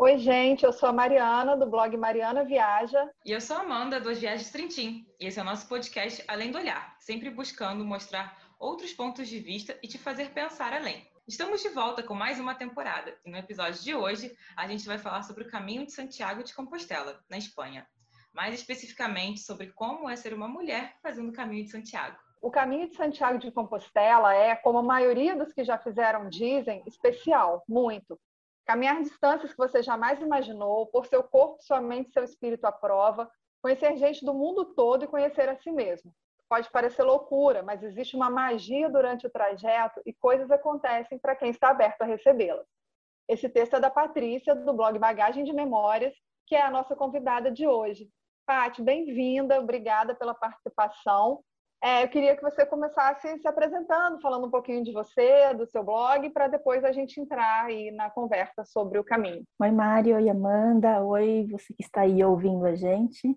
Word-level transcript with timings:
Oi, 0.00 0.16
gente, 0.16 0.64
eu 0.64 0.72
sou 0.72 0.88
a 0.88 0.92
Mariana, 0.92 1.56
do 1.56 1.66
blog 1.66 1.96
Mariana 1.96 2.44
Viaja. 2.44 3.10
E 3.26 3.32
eu 3.32 3.40
sou 3.40 3.56
a 3.56 3.62
Amanda, 3.62 4.00
do 4.00 4.14
Viagens 4.14 4.52
Trintim. 4.52 5.04
E 5.18 5.26
esse 5.26 5.40
é 5.40 5.42
o 5.42 5.44
nosso 5.44 5.68
podcast 5.68 6.22
Além 6.28 6.52
do 6.52 6.58
Olhar, 6.58 6.94
sempre 7.00 7.28
buscando 7.30 7.84
mostrar 7.84 8.38
outros 8.60 8.92
pontos 8.92 9.26
de 9.26 9.40
vista 9.40 9.76
e 9.82 9.88
te 9.88 9.98
fazer 9.98 10.30
pensar 10.30 10.72
além. 10.72 11.04
Estamos 11.26 11.62
de 11.62 11.70
volta 11.70 12.00
com 12.00 12.14
mais 12.14 12.38
uma 12.38 12.54
temporada 12.54 13.12
e 13.26 13.30
no 13.32 13.36
episódio 13.36 13.82
de 13.82 13.92
hoje 13.92 14.32
a 14.56 14.68
gente 14.68 14.86
vai 14.86 14.98
falar 14.98 15.24
sobre 15.24 15.42
o 15.42 15.50
caminho 15.50 15.84
de 15.84 15.90
Santiago 15.90 16.44
de 16.44 16.54
Compostela, 16.54 17.18
na 17.28 17.36
Espanha. 17.36 17.84
Mais 18.32 18.54
especificamente 18.54 19.40
sobre 19.40 19.72
como 19.72 20.08
é 20.08 20.14
ser 20.14 20.32
uma 20.32 20.46
mulher 20.46 20.94
fazendo 21.02 21.30
o 21.30 21.34
caminho 21.34 21.64
de 21.64 21.72
Santiago. 21.72 22.16
O 22.40 22.52
caminho 22.52 22.88
de 22.88 22.94
Santiago 22.94 23.36
de 23.40 23.50
Compostela 23.50 24.32
é, 24.32 24.54
como 24.54 24.78
a 24.78 24.82
maioria 24.82 25.34
dos 25.34 25.52
que 25.52 25.64
já 25.64 25.76
fizeram 25.76 26.28
dizem, 26.28 26.84
especial, 26.86 27.64
muito. 27.68 28.16
Caminhar 28.68 29.00
distâncias 29.00 29.50
que 29.50 29.56
você 29.56 29.82
jamais 29.82 30.20
imaginou, 30.20 30.86
por 30.88 31.06
seu 31.06 31.22
corpo, 31.22 31.56
sua 31.62 31.80
mente, 31.80 32.12
seu 32.12 32.22
espírito 32.22 32.66
à 32.66 32.70
prova, 32.70 33.30
conhecer 33.62 33.96
gente 33.96 34.22
do 34.26 34.34
mundo 34.34 34.74
todo 34.74 35.04
e 35.04 35.08
conhecer 35.08 35.48
a 35.48 35.56
si 35.56 35.70
mesmo. 35.70 36.12
Pode 36.50 36.70
parecer 36.70 37.02
loucura, 37.02 37.62
mas 37.62 37.82
existe 37.82 38.14
uma 38.14 38.28
magia 38.28 38.90
durante 38.90 39.26
o 39.26 39.30
trajeto 39.30 40.02
e 40.04 40.12
coisas 40.12 40.50
acontecem 40.50 41.18
para 41.18 41.34
quem 41.34 41.48
está 41.48 41.70
aberto 41.70 42.02
a 42.02 42.04
recebê-las. 42.04 42.66
Esse 43.26 43.48
texto 43.48 43.76
é 43.76 43.80
da 43.80 43.88
Patrícia, 43.88 44.54
do 44.54 44.74
blog 44.74 44.98
Bagagem 44.98 45.44
de 45.44 45.52
Memórias, 45.54 46.14
que 46.46 46.54
é 46.54 46.60
a 46.60 46.70
nossa 46.70 46.94
convidada 46.94 47.50
de 47.50 47.66
hoje. 47.66 48.10
Paty, 48.46 48.82
bem-vinda, 48.82 49.58
obrigada 49.60 50.14
pela 50.14 50.34
participação. 50.34 51.42
É, 51.82 52.02
eu 52.02 52.08
queria 52.08 52.34
que 52.34 52.42
você 52.42 52.66
começasse 52.66 53.38
se 53.38 53.46
apresentando, 53.46 54.20
falando 54.20 54.46
um 54.46 54.50
pouquinho 54.50 54.82
de 54.82 54.92
você, 54.92 55.54
do 55.54 55.64
seu 55.66 55.84
blog, 55.84 56.28
para 56.30 56.48
depois 56.48 56.82
a 56.82 56.90
gente 56.90 57.20
entrar 57.20 57.66
aí 57.66 57.92
na 57.92 58.10
conversa 58.10 58.64
sobre 58.64 58.98
o 58.98 59.04
caminho. 59.04 59.44
Oi, 59.60 59.70
Mário, 59.70 60.16
oi, 60.16 60.28
Amanda, 60.28 61.00
oi, 61.02 61.46
você 61.48 61.72
que 61.72 61.84
está 61.84 62.00
aí 62.00 62.22
ouvindo 62.24 62.66
a 62.66 62.74
gente. 62.74 63.28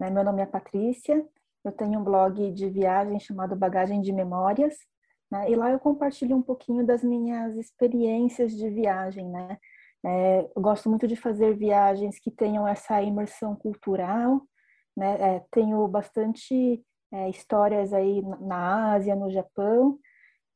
Né, 0.00 0.10
meu 0.10 0.24
nome 0.24 0.42
é 0.42 0.46
Patrícia, 0.46 1.24
eu 1.62 1.70
tenho 1.70 2.00
um 2.00 2.02
blog 2.02 2.50
de 2.50 2.68
viagem 2.68 3.20
chamado 3.20 3.54
Bagagem 3.54 4.00
de 4.00 4.12
Memórias, 4.12 4.74
né, 5.30 5.48
e 5.48 5.54
lá 5.54 5.70
eu 5.70 5.78
compartilho 5.78 6.34
um 6.34 6.42
pouquinho 6.42 6.84
das 6.84 7.04
minhas 7.04 7.54
experiências 7.56 8.52
de 8.52 8.68
viagem, 8.68 9.28
né. 9.28 9.58
É, 10.04 10.50
eu 10.56 10.62
gosto 10.62 10.88
muito 10.88 11.06
de 11.06 11.14
fazer 11.14 11.54
viagens 11.54 12.18
que 12.18 12.30
tenham 12.30 12.66
essa 12.66 13.00
imersão 13.00 13.54
cultural, 13.54 14.40
né, 14.96 15.16
é, 15.20 15.44
tenho 15.52 15.86
bastante 15.86 16.82
é, 17.12 17.28
histórias 17.28 17.92
aí 17.92 18.22
na 18.40 18.92
Ásia, 18.92 19.14
no 19.14 19.30
Japão, 19.30 19.98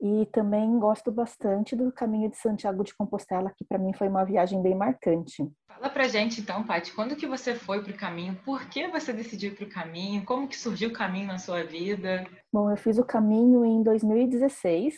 e 0.00 0.26
também 0.26 0.78
gosto 0.78 1.10
bastante 1.10 1.74
do 1.74 1.90
caminho 1.90 2.30
de 2.30 2.36
Santiago 2.36 2.84
de 2.84 2.94
Compostela, 2.94 3.52
que 3.56 3.64
para 3.64 3.78
mim 3.78 3.92
foi 3.94 4.08
uma 4.08 4.24
viagem 4.24 4.62
bem 4.62 4.74
marcante. 4.74 5.48
Fala 5.68 5.90
pra 5.90 6.08
gente 6.08 6.40
então, 6.40 6.64
Paty, 6.64 6.94
quando 6.94 7.16
que 7.16 7.26
você 7.26 7.54
foi 7.54 7.82
para 7.82 7.92
o 7.92 7.96
caminho? 7.96 8.38
Por 8.44 8.66
que 8.68 8.88
você 8.88 9.12
decidiu 9.12 9.54
para 9.54 9.64
o 9.64 9.70
caminho? 9.70 10.24
Como 10.24 10.48
que 10.48 10.56
surgiu 10.56 10.90
o 10.90 10.92
caminho 10.92 11.26
na 11.26 11.38
sua 11.38 11.64
vida? 11.64 12.26
Bom, 12.52 12.70
eu 12.70 12.76
fiz 12.76 12.98
o 12.98 13.04
caminho 13.04 13.64
em 13.64 13.82
2016, 13.82 14.96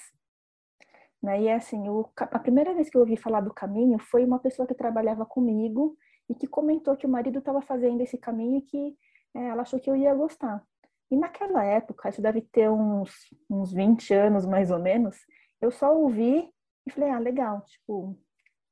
né? 1.22 1.42
E 1.42 1.48
é 1.48 1.54
assim, 1.54 1.88
o, 1.88 2.08
a 2.16 2.38
primeira 2.38 2.74
vez 2.74 2.88
que 2.88 2.96
eu 2.96 3.00
ouvi 3.00 3.16
falar 3.16 3.40
do 3.40 3.52
caminho 3.52 3.98
foi 3.98 4.24
uma 4.24 4.38
pessoa 4.38 4.66
que 4.66 4.74
trabalhava 4.74 5.26
comigo 5.26 5.96
e 6.28 6.34
que 6.34 6.46
comentou 6.46 6.96
que 6.96 7.06
o 7.06 7.10
marido 7.10 7.38
estava 7.38 7.60
fazendo 7.60 8.00
esse 8.00 8.18
caminho 8.18 8.58
e 8.58 8.62
que 8.62 8.96
é, 9.34 9.48
ela 9.48 9.62
achou 9.62 9.80
que 9.80 9.90
eu 9.90 9.96
ia 9.96 10.14
gostar. 10.14 10.62
E 11.10 11.16
naquela 11.16 11.64
época, 11.64 12.08
isso 12.08 12.20
deve 12.20 12.42
ter 12.42 12.70
uns, 12.70 13.10
uns 13.48 13.72
20 13.72 14.12
anos 14.12 14.44
mais 14.44 14.70
ou 14.70 14.78
menos, 14.78 15.16
eu 15.60 15.70
só 15.70 15.94
ouvi 15.94 16.48
e 16.86 16.90
falei, 16.90 17.10
ah, 17.10 17.18
legal, 17.18 17.62
tipo, 17.62 18.18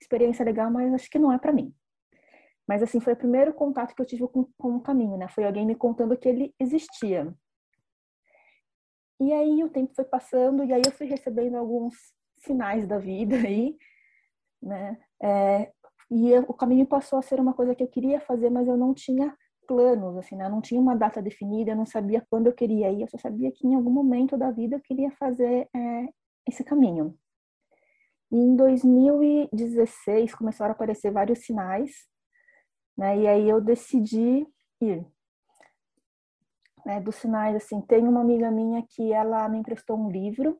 experiência 0.00 0.44
legal, 0.44 0.70
mas 0.70 0.92
acho 0.92 1.10
que 1.10 1.18
não 1.18 1.32
é 1.32 1.38
para 1.38 1.52
mim. 1.52 1.74
Mas 2.66 2.82
assim, 2.82 3.00
foi 3.00 3.12
o 3.12 3.16
primeiro 3.16 3.54
contato 3.54 3.94
que 3.94 4.02
eu 4.02 4.06
tive 4.06 4.26
com, 4.28 4.44
com 4.58 4.76
o 4.76 4.80
caminho, 4.80 5.16
né? 5.16 5.28
Foi 5.28 5.44
alguém 5.44 5.64
me 5.64 5.74
contando 5.74 6.16
que 6.16 6.28
ele 6.28 6.54
existia. 6.58 7.32
E 9.20 9.32
aí 9.32 9.62
o 9.62 9.70
tempo 9.70 9.94
foi 9.94 10.04
passando 10.04 10.64
e 10.64 10.72
aí 10.72 10.82
eu 10.84 10.92
fui 10.92 11.06
recebendo 11.06 11.56
alguns 11.56 11.94
sinais 12.38 12.86
da 12.86 12.98
vida 12.98 13.36
aí, 13.36 13.76
né? 14.60 14.98
É, 15.22 15.72
e 16.10 16.30
eu, 16.30 16.42
o 16.48 16.54
caminho 16.54 16.86
passou 16.86 17.18
a 17.18 17.22
ser 17.22 17.40
uma 17.40 17.54
coisa 17.54 17.74
que 17.74 17.82
eu 17.82 17.88
queria 17.88 18.20
fazer, 18.20 18.50
mas 18.50 18.68
eu 18.68 18.76
não 18.76 18.92
tinha 18.92 19.36
planos, 19.66 20.16
assim, 20.16 20.36
né? 20.36 20.46
Eu 20.46 20.50
não 20.50 20.60
tinha 20.60 20.80
uma 20.80 20.96
data 20.96 21.20
definida, 21.20 21.72
eu 21.72 21.76
não 21.76 21.86
sabia 21.86 22.24
quando 22.30 22.46
eu 22.46 22.52
queria 22.52 22.90
ir, 22.90 23.02
eu 23.02 23.08
só 23.08 23.18
sabia 23.18 23.50
que 23.52 23.66
em 23.66 23.74
algum 23.74 23.90
momento 23.90 24.36
da 24.36 24.50
vida 24.50 24.76
eu 24.76 24.80
queria 24.80 25.10
fazer 25.12 25.68
é, 25.74 26.08
esse 26.46 26.64
caminho. 26.64 27.16
E 28.30 28.36
em 28.36 28.56
2016 28.56 30.34
começaram 30.34 30.72
a 30.72 30.74
aparecer 30.74 31.10
vários 31.12 31.40
sinais, 31.40 31.92
né? 32.96 33.18
E 33.18 33.26
aí 33.26 33.48
eu 33.48 33.60
decidi 33.60 34.46
ir. 34.80 35.06
Né, 36.84 37.00
dos 37.00 37.16
sinais, 37.16 37.56
assim, 37.56 37.80
tem 37.80 38.06
uma 38.06 38.20
amiga 38.20 38.48
minha 38.48 38.80
que 38.88 39.12
ela 39.12 39.48
me 39.48 39.58
emprestou 39.58 39.98
um 39.98 40.08
livro, 40.08 40.56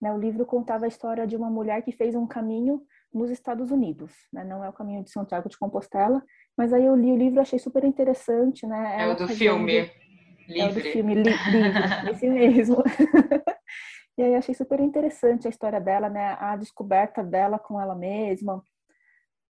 né? 0.00 0.12
O 0.12 0.18
livro 0.18 0.46
contava 0.46 0.84
a 0.84 0.88
história 0.88 1.26
de 1.26 1.36
uma 1.36 1.50
mulher 1.50 1.82
que 1.82 1.90
fez 1.90 2.14
um 2.14 2.26
caminho 2.26 2.80
nos 3.12 3.30
Estados 3.30 3.70
Unidos, 3.70 4.12
né? 4.32 4.44
Não 4.44 4.62
é 4.62 4.68
o 4.68 4.72
caminho 4.72 5.02
de 5.02 5.10
Santiago 5.10 5.48
de 5.48 5.58
Compostela, 5.58 6.22
mas 6.56 6.72
aí 6.72 6.84
eu 6.84 6.94
li 6.94 7.10
o 7.12 7.16
livro, 7.16 7.40
achei 7.40 7.58
super 7.58 7.84
interessante, 7.84 8.66
né? 8.66 8.94
Ela 8.98 9.12
é 9.12 9.14
o 9.14 9.16
do 9.16 9.28
filme. 9.28 9.80
Livre. 10.46 10.60
É 10.60 10.66
o 10.66 10.74
do 10.74 10.80
filme 10.80 11.14
li 11.14 11.22
Livre, 11.50 12.10
esse 12.10 12.28
mesmo. 12.28 12.82
e 14.16 14.22
aí 14.22 14.34
achei 14.34 14.54
super 14.54 14.80
interessante 14.80 15.46
a 15.46 15.50
história 15.50 15.80
dela, 15.80 16.08
né? 16.08 16.36
A 16.38 16.56
descoberta 16.56 17.22
dela 17.22 17.58
com 17.58 17.80
ela 17.80 17.94
mesma. 17.94 18.62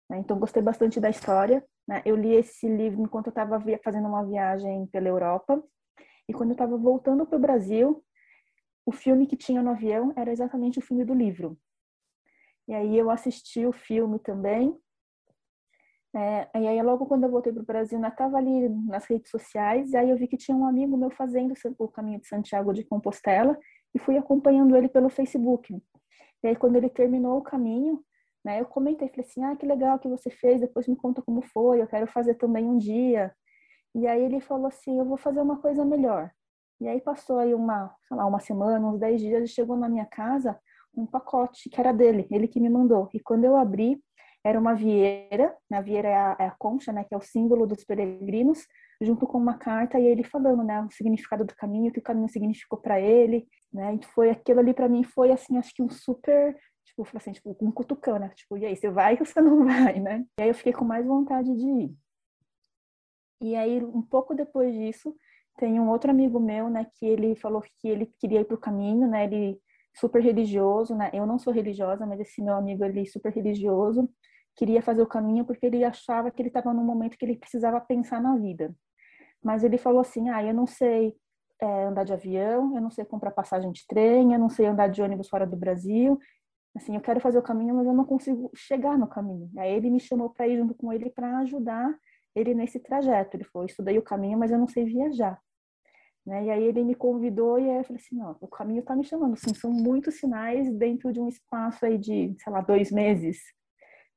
Né? 0.08 0.19
Então 0.19 0.38
gostei 0.38 0.62
bastante 0.62 1.00
da 1.00 1.10
história. 1.10 1.64
Né? 1.86 2.02
Eu 2.04 2.16
li 2.16 2.34
esse 2.34 2.69
livro 2.69 3.02
enquanto 3.02 3.26
eu 3.26 3.30
estava 3.30 3.62
fazendo 3.82 4.08
uma 4.08 4.24
viagem 4.24 4.86
pela 4.86 5.08
Europa. 5.08 5.62
E 6.28 6.32
quando 6.32 6.50
eu 6.50 6.54
estava 6.54 6.76
voltando 6.76 7.26
para 7.26 7.36
o 7.36 7.40
Brasil, 7.40 8.04
o 8.86 8.92
filme 8.92 9.26
que 9.26 9.36
tinha 9.36 9.62
no 9.62 9.70
avião 9.70 10.12
era 10.16 10.30
exatamente 10.30 10.78
o 10.78 10.82
filme 10.82 11.04
do 11.04 11.14
livro. 11.14 11.58
E 12.68 12.74
aí 12.74 12.96
eu 12.96 13.10
assisti 13.10 13.66
o 13.66 13.72
filme 13.72 14.18
também 14.18 14.78
é, 16.14 16.46
e 16.58 16.68
aí, 16.68 16.82
logo 16.82 17.06
quando 17.06 17.24
eu 17.24 17.30
voltei 17.30 17.52
para 17.52 17.62
o 17.62 17.66
Brasil, 17.66 17.98
eu 17.98 18.06
estava 18.06 18.36
ali 18.36 18.68
nas 18.68 19.06
redes 19.06 19.30
sociais, 19.30 19.92
e 19.92 19.96
aí 19.96 20.10
eu 20.10 20.16
vi 20.16 20.28
que 20.28 20.36
tinha 20.36 20.54
um 20.56 20.66
amigo 20.66 20.96
meu 20.96 21.10
fazendo 21.10 21.54
o 21.78 21.88
caminho 21.88 22.20
de 22.20 22.26
Santiago 22.26 22.72
de 22.72 22.84
Compostela, 22.84 23.58
e 23.94 23.98
fui 23.98 24.18
acompanhando 24.18 24.76
ele 24.76 24.88
pelo 24.88 25.08
Facebook. 25.08 25.74
E 26.42 26.46
aí, 26.46 26.56
quando 26.56 26.76
ele 26.76 26.90
terminou 26.90 27.38
o 27.38 27.42
caminho, 27.42 28.04
né, 28.44 28.60
eu 28.60 28.66
comentei, 28.66 29.08
falei 29.08 29.24
assim, 29.26 29.42
ah, 29.44 29.56
que 29.56 29.64
legal 29.64 29.98
que 29.98 30.08
você 30.08 30.28
fez, 30.30 30.60
depois 30.60 30.86
me 30.86 30.96
conta 30.96 31.22
como 31.22 31.40
foi, 31.42 31.80
eu 31.80 31.86
quero 31.86 32.06
fazer 32.06 32.34
também 32.34 32.66
um 32.66 32.76
dia. 32.76 33.34
E 33.94 34.06
aí 34.06 34.22
ele 34.22 34.40
falou 34.40 34.66
assim, 34.66 34.98
eu 34.98 35.04
vou 35.04 35.16
fazer 35.16 35.40
uma 35.40 35.58
coisa 35.60 35.84
melhor. 35.84 36.30
E 36.80 36.88
aí 36.88 37.00
passou 37.00 37.38
aí 37.38 37.54
uma, 37.54 37.94
sei 38.02 38.16
lá, 38.16 38.26
uma 38.26 38.40
semana, 38.40 38.86
uns 38.86 38.98
dez 38.98 39.20
dias, 39.20 39.44
e 39.44 39.52
chegou 39.52 39.76
na 39.76 39.88
minha 39.88 40.06
casa 40.06 40.58
um 40.94 41.06
pacote 41.06 41.69
que 41.70 41.80
era 41.80 41.92
dele, 41.92 42.26
ele 42.30 42.48
que 42.48 42.60
me 42.60 42.69
mandou. 42.69 43.08
E 43.14 43.20
quando 43.20 43.44
eu 43.44 43.56
abri, 43.56 44.00
era 44.44 44.58
uma 44.58 44.75
vieira, 44.75 45.56
a 45.72 45.80
vieira 45.80 46.08
é 46.08 46.16
a, 46.16 46.36
é 46.41 46.47
a, 46.47 46.50
concha, 46.53 46.92
né, 46.92 47.04
que 47.04 47.14
é 47.14 47.16
o 47.16 47.22
símbolo 47.22 47.66
dos 47.66 47.84
peregrinos, 47.84 48.66
junto 49.00 49.26
com 49.26 49.38
uma 49.38 49.56
carta 49.56 49.98
e 49.98 50.06
ele 50.06 50.25
falando, 50.25 50.62
né, 50.64 50.81
o 50.82 50.91
significado 50.91 51.44
do 51.44 51.54
caminho, 51.54 51.91
o 51.91 51.92
que 51.92 52.00
o 52.00 52.02
caminho 52.02 52.28
significou 52.28 52.78
para 52.78 53.00
ele, 53.00 53.47
né, 53.72 53.94
e 53.94 54.04
foi 54.06 54.31
aquilo 54.31 54.60
ali 54.60 54.75
para 54.75 54.88
mim 54.88 55.04
foi 55.04 55.31
assim, 55.31 55.56
acho 55.58 55.72
que 55.75 55.82
um 55.82 55.91
super, 55.91 56.56
tipo, 56.84 57.06
assim, 57.14 57.32
tipo, 57.32 57.56
um 57.60 57.70
cutucão, 57.70 58.19
né, 58.19 58.31
tipo, 58.34 58.56
e 58.58 58.66
aí, 58.66 58.76
você 58.76 58.91
vai 58.91 59.16
ou 59.19 59.25
você 59.25 59.41
não 59.41 59.64
vai, 59.64 60.00
né? 60.00 60.25
E 60.38 60.42
aí 60.42 60.48
eu 60.48 60.54
fiquei 60.54 60.72
com 60.72 60.84
mais 60.84 61.06
vontade 61.06 61.54
de 61.54 61.66
ir. 61.66 61.97
E 63.41 63.56
aí, 63.56 63.82
um 63.82 64.02
pouco 64.02 64.34
depois 64.34 64.72
disso, 64.72 65.14
tem 65.58 65.78
um 65.81 65.88
outro 65.88 66.11
amigo 66.11 66.40
meu, 66.40 66.69
né, 66.69 66.87
que 66.94 67.06
ele 67.06 67.37
falou 67.37 67.62
que 67.62 67.88
ele 67.88 68.06
queria 68.19 68.40
ir 68.40 68.44
pro 68.44 68.58
caminho, 68.58 69.06
né, 69.06 69.25
ele 69.25 69.61
super 69.94 70.22
religioso, 70.22 70.94
né? 70.94 71.10
Eu 71.12 71.26
não 71.26 71.38
sou 71.38 71.52
religiosa, 71.52 72.06
mas 72.06 72.20
esse 72.20 72.42
meu 72.42 72.54
amigo 72.54 72.84
ele 72.84 73.02
é 73.02 73.04
super 73.04 73.32
religioso 73.32 74.08
queria 74.56 74.82
fazer 74.82 75.02
o 75.02 75.06
caminho 75.06 75.44
porque 75.44 75.66
ele 75.66 75.84
achava 75.84 76.30
que 76.30 76.40
ele 76.40 76.48
estava 76.48 76.72
num 76.72 76.84
momento 76.84 77.16
que 77.16 77.24
ele 77.24 77.36
precisava 77.36 77.80
pensar 77.80 78.20
na 78.20 78.36
vida. 78.36 78.74
Mas 79.42 79.64
ele 79.64 79.78
falou 79.78 80.00
assim: 80.00 80.28
ah, 80.30 80.42
eu 80.44 80.54
não 80.54 80.66
sei 80.66 81.14
é, 81.60 81.84
andar 81.84 82.04
de 82.04 82.12
avião, 82.12 82.74
eu 82.76 82.82
não 82.82 82.90
sei 82.90 83.04
comprar 83.04 83.30
passagem 83.32 83.72
de 83.72 83.86
trem, 83.86 84.32
eu 84.32 84.38
não 84.38 84.48
sei 84.48 84.66
andar 84.66 84.88
de 84.88 85.02
ônibus 85.02 85.28
fora 85.28 85.46
do 85.46 85.56
Brasil. 85.56 86.18
Assim, 86.74 86.94
eu 86.94 87.00
quero 87.02 87.20
fazer 87.20 87.38
o 87.38 87.42
caminho, 87.42 87.74
mas 87.74 87.86
eu 87.86 87.92
não 87.92 88.04
consigo 88.04 88.50
chegar 88.54 88.98
no 88.98 89.06
caminho. 89.06 89.50
Aí 89.58 89.72
ele 89.72 89.90
me 89.90 90.00
chamou 90.00 90.30
para 90.30 90.48
ir 90.48 90.56
junto 90.56 90.74
com 90.74 90.92
ele 90.92 91.10
para 91.10 91.38
ajudar 91.40 91.94
ele 92.34 92.54
nesse 92.54 92.78
trajeto. 92.80 93.36
Ele 93.36 93.44
falou: 93.44 93.66
estudei 93.66 93.98
o 93.98 94.02
caminho, 94.02 94.38
mas 94.38 94.50
eu 94.50 94.58
não 94.58 94.68
sei 94.68 94.84
viajar. 94.84 95.38
Né? 96.26 96.44
E 96.44 96.50
aí 96.50 96.64
ele 96.64 96.84
me 96.84 96.94
convidou 96.94 97.58
e 97.58 97.69
eu 97.69 97.84
falei 97.84 98.00
assim, 98.00 98.16
não, 98.16 98.36
o 98.40 98.48
caminho 98.48 98.80
está 98.80 98.94
me 98.94 99.04
chamando, 99.04 99.34
assim, 99.34 99.52
são 99.54 99.70
muitos 99.70 100.19
sinais 100.19 100.72
dentro 100.72 101.12
de 101.12 101.20
um 101.20 101.28
espaço 101.28 101.84
aí 101.84 101.98
de, 101.98 102.34
sei 102.38 102.52
lá, 102.52 102.60
dois 102.60 102.92
meses. 102.92 103.38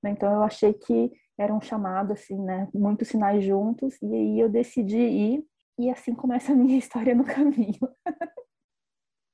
Né? 0.03 0.11
Então 0.11 0.31
eu 0.31 0.43
achei 0.43 0.73
que 0.73 1.11
era 1.37 1.53
um 1.53 1.61
chamado 1.61 2.13
assim, 2.13 2.39
né? 2.41 2.67
Muitos 2.73 3.09
sinais 3.09 3.43
juntos 3.43 4.01
e 4.01 4.13
aí 4.13 4.39
eu 4.39 4.47
decidi 4.47 4.97
ir 4.97 5.45
e 5.77 5.89
assim 5.89 6.15
começa 6.15 6.53
a 6.53 6.55
minha 6.55 6.77
história 6.79 7.13
no 7.13 7.25
caminho. 7.25 7.79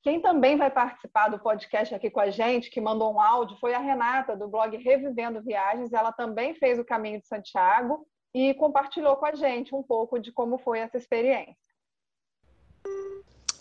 Quem 0.04 0.20
também 0.20 0.58
vai 0.58 0.72
participar 0.72 1.30
do 1.30 1.38
podcast 1.38 1.94
aqui 1.94 2.10
com 2.10 2.20
a 2.20 2.32
gente, 2.32 2.72
que 2.72 2.82
mandou 2.82 3.14
um 3.14 3.22
áudio, 3.22 3.56
foi 3.60 3.76
a 3.76 3.80
Renata, 3.80 4.36
do 4.36 4.48
blog 4.48 4.76
Revivendo 4.76 5.44
Viagens. 5.44 5.94
Ela 5.94 6.12
também 6.12 6.56
fez 6.56 6.80
o 6.80 6.86
caminho 6.86 7.22
de 7.22 7.28
Santiago 7.28 8.04
e 8.34 8.56
compartilhou 8.56 9.16
com 9.18 9.28
a 9.28 9.36
gente 9.36 9.76
um 9.76 9.84
pouco 9.84 10.18
de 10.18 10.32
como 10.32 10.58
foi 10.58 10.80
essa 10.80 10.98
experiência. 10.98 11.56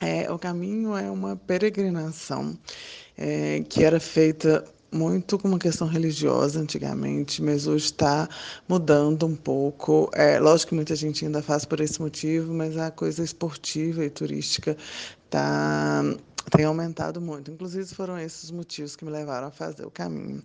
É, 0.01 0.31
o 0.33 0.39
caminho 0.39 0.97
é 0.97 1.11
uma 1.11 1.37
peregrinação 1.37 2.59
é, 3.19 3.63
que 3.69 3.85
era 3.85 4.01
feita 4.01 4.65
muito 4.93 5.39
com 5.39 5.47
uma 5.47 5.59
questão 5.59 5.87
religiosa 5.87 6.59
antigamente, 6.59 7.43
mas 7.43 7.67
hoje 7.67 7.87
está 7.87 8.29
mudando 8.69 9.27
um 9.27 9.37
pouco. 9.37 10.11
É, 10.15 10.41
lógico 10.41 10.71
que 10.71 10.75
muita 10.75 10.97
gente 10.97 11.25
ainda 11.25 11.43
faz 11.43 11.65
por 11.65 11.81
esse 11.81 12.01
motivo, 12.01 12.53
mas 12.53 12.77
a 12.77 12.91
coisa 12.91 13.23
esportiva 13.23 14.05
e 14.05 14.11
turística 14.11 14.77
tá, 15.29 16.03
tem 16.51 16.65
aumentado 16.65 17.21
muito. 17.21 17.51
Inclusive, 17.51 17.87
foram 17.95 18.19
esses 18.19 18.45
os 18.45 18.51
motivos 18.51 18.97
que 18.97 19.05
me 19.05 19.11
levaram 19.11 19.49
a 19.49 19.51
fazer 19.51 19.85
o 19.85 19.91
caminho. 19.91 20.43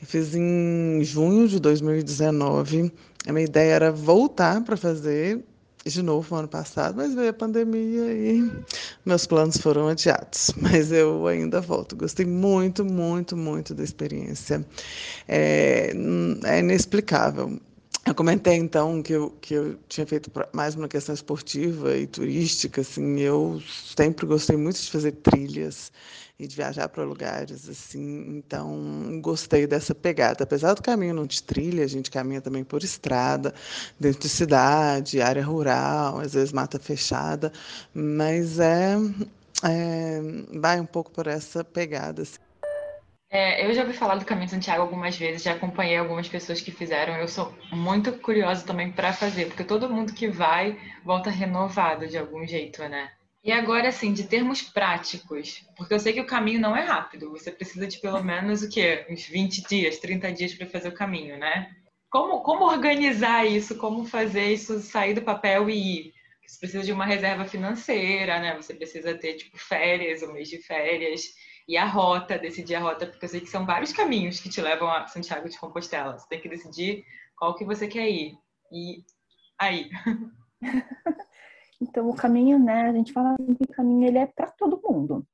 Eu 0.00 0.06
fiz 0.06 0.34
em 0.34 1.02
junho 1.02 1.46
de 1.46 1.60
2019. 1.60 2.92
A 3.26 3.32
minha 3.32 3.44
ideia 3.44 3.72
era 3.74 3.92
voltar 3.92 4.62
para 4.62 4.76
fazer 4.76 5.44
de 5.84 6.02
novo 6.02 6.34
no 6.34 6.40
ano 6.40 6.48
passado, 6.48 6.96
mas 6.96 7.14
veio 7.14 7.30
a 7.30 7.32
pandemia 7.32 8.12
e 8.12 8.50
meus 9.04 9.26
planos 9.26 9.58
foram 9.58 9.88
adiados. 9.88 10.50
Mas 10.56 10.90
eu 10.90 11.26
ainda 11.26 11.60
volto. 11.60 11.94
Gostei 11.94 12.24
muito, 12.24 12.84
muito, 12.84 13.36
muito 13.36 13.74
da 13.74 13.84
experiência. 13.84 14.64
É, 15.28 15.92
é 16.44 16.58
inexplicável. 16.58 17.60
Eu 18.06 18.14
comentei 18.14 18.54
então 18.56 19.02
que 19.02 19.14
eu, 19.14 19.30
que 19.40 19.54
eu 19.54 19.78
tinha 19.88 20.06
feito 20.06 20.30
mais 20.52 20.74
uma 20.74 20.86
questão 20.88 21.14
esportiva 21.14 21.96
e 21.96 22.06
turística. 22.06 22.82
Assim, 22.82 23.18
eu 23.20 23.62
sempre 23.96 24.26
gostei 24.26 24.56
muito 24.58 24.78
de 24.80 24.90
fazer 24.90 25.12
trilhas 25.12 25.90
e 26.38 26.46
de 26.46 26.54
viajar 26.54 26.86
para 26.90 27.02
lugares 27.02 27.66
assim. 27.66 28.36
Então, 28.36 29.20
gostei 29.22 29.66
dessa 29.66 29.94
pegada. 29.94 30.44
Apesar 30.44 30.74
do 30.74 30.82
caminho 30.82 31.14
não 31.14 31.24
de 31.26 31.42
trilha, 31.42 31.82
a 31.84 31.86
gente 31.86 32.10
caminha 32.10 32.42
também 32.42 32.62
por 32.62 32.82
estrada, 32.82 33.54
dentro 33.98 34.20
de 34.20 34.28
cidade, 34.28 35.22
área 35.22 35.42
rural, 35.42 36.20
às 36.20 36.34
vezes 36.34 36.52
mata 36.52 36.78
fechada, 36.78 37.50
mas 37.94 38.58
é, 38.58 38.96
é 39.64 40.20
vai 40.60 40.78
um 40.80 40.86
pouco 40.86 41.10
por 41.10 41.26
essa 41.26 41.64
pegada. 41.64 42.22
Assim. 42.22 42.43
É, 43.34 43.66
eu 43.66 43.74
já 43.74 43.82
ouvi 43.82 43.92
falar 43.92 44.14
do 44.14 44.24
Caminho 44.24 44.46
de 44.46 44.52
Santiago 44.52 44.82
algumas 44.82 45.18
vezes, 45.18 45.42
já 45.42 45.54
acompanhei 45.54 45.96
algumas 45.96 46.28
pessoas 46.28 46.60
que 46.60 46.70
fizeram. 46.70 47.16
Eu 47.16 47.26
sou 47.26 47.52
muito 47.72 48.12
curiosa 48.20 48.64
também 48.64 48.92
para 48.92 49.12
fazer, 49.12 49.46
porque 49.46 49.64
todo 49.64 49.90
mundo 49.90 50.14
que 50.14 50.28
vai 50.28 50.78
volta 51.04 51.30
renovado 51.30 52.06
de 52.06 52.16
algum 52.16 52.46
jeito, 52.46 52.80
né? 52.88 53.10
E 53.42 53.50
agora, 53.50 53.88
assim, 53.88 54.12
de 54.12 54.22
termos 54.22 54.62
práticos, 54.62 55.66
porque 55.76 55.92
eu 55.92 55.98
sei 55.98 56.12
que 56.12 56.20
o 56.20 56.26
caminho 56.26 56.60
não 56.60 56.76
é 56.76 56.84
rápido, 56.84 57.32
você 57.32 57.50
precisa 57.50 57.88
de 57.88 57.98
pelo 57.98 58.22
menos 58.22 58.62
o 58.62 58.70
quê? 58.70 59.04
Uns 59.10 59.26
20 59.26 59.66
dias, 59.68 59.98
30 59.98 60.30
dias 60.32 60.54
para 60.54 60.68
fazer 60.68 60.90
o 60.90 60.94
caminho, 60.94 61.36
né? 61.36 61.74
Como, 62.08 62.40
como 62.40 62.64
organizar 62.64 63.44
isso? 63.44 63.76
Como 63.76 64.04
fazer 64.04 64.52
isso 64.52 64.78
sair 64.78 65.12
do 65.12 65.22
papel 65.22 65.68
e 65.68 66.06
ir? 66.06 66.14
Você 66.46 66.60
precisa 66.60 66.84
de 66.84 66.92
uma 66.92 67.04
reserva 67.04 67.44
financeira, 67.44 68.38
né? 68.38 68.54
Você 68.54 68.74
precisa 68.74 69.12
ter, 69.12 69.34
tipo, 69.34 69.58
férias, 69.58 70.22
um 70.22 70.32
mês 70.32 70.48
de 70.48 70.58
férias. 70.58 71.22
E 71.66 71.76
a 71.76 71.86
rota, 71.86 72.38
decidir 72.38 72.74
a 72.74 72.80
rota, 72.80 73.06
porque 73.06 73.24
eu 73.24 73.28
sei 73.28 73.40
que 73.40 73.46
são 73.46 73.64
vários 73.64 73.92
caminhos 73.92 74.40
que 74.40 74.50
te 74.50 74.60
levam 74.60 74.90
a 74.90 75.06
Santiago 75.06 75.48
de 75.48 75.58
Compostela. 75.58 76.18
Você 76.18 76.28
tem 76.28 76.40
que 76.40 76.48
decidir 76.48 77.04
qual 77.36 77.54
que 77.54 77.64
você 77.64 77.88
quer 77.88 78.08
ir. 78.08 78.38
E 78.70 79.04
aí. 79.58 79.90
Então, 81.80 82.08
o 82.08 82.14
caminho, 82.16 82.58
né, 82.58 82.88
a 82.88 82.92
gente 82.92 83.12
fala 83.12 83.36
que 83.36 83.64
o 83.64 83.72
caminho 83.72 84.06
ele 84.06 84.16
é 84.16 84.26
para 84.26 84.50
todo 84.50 84.80
mundo. 84.82 85.26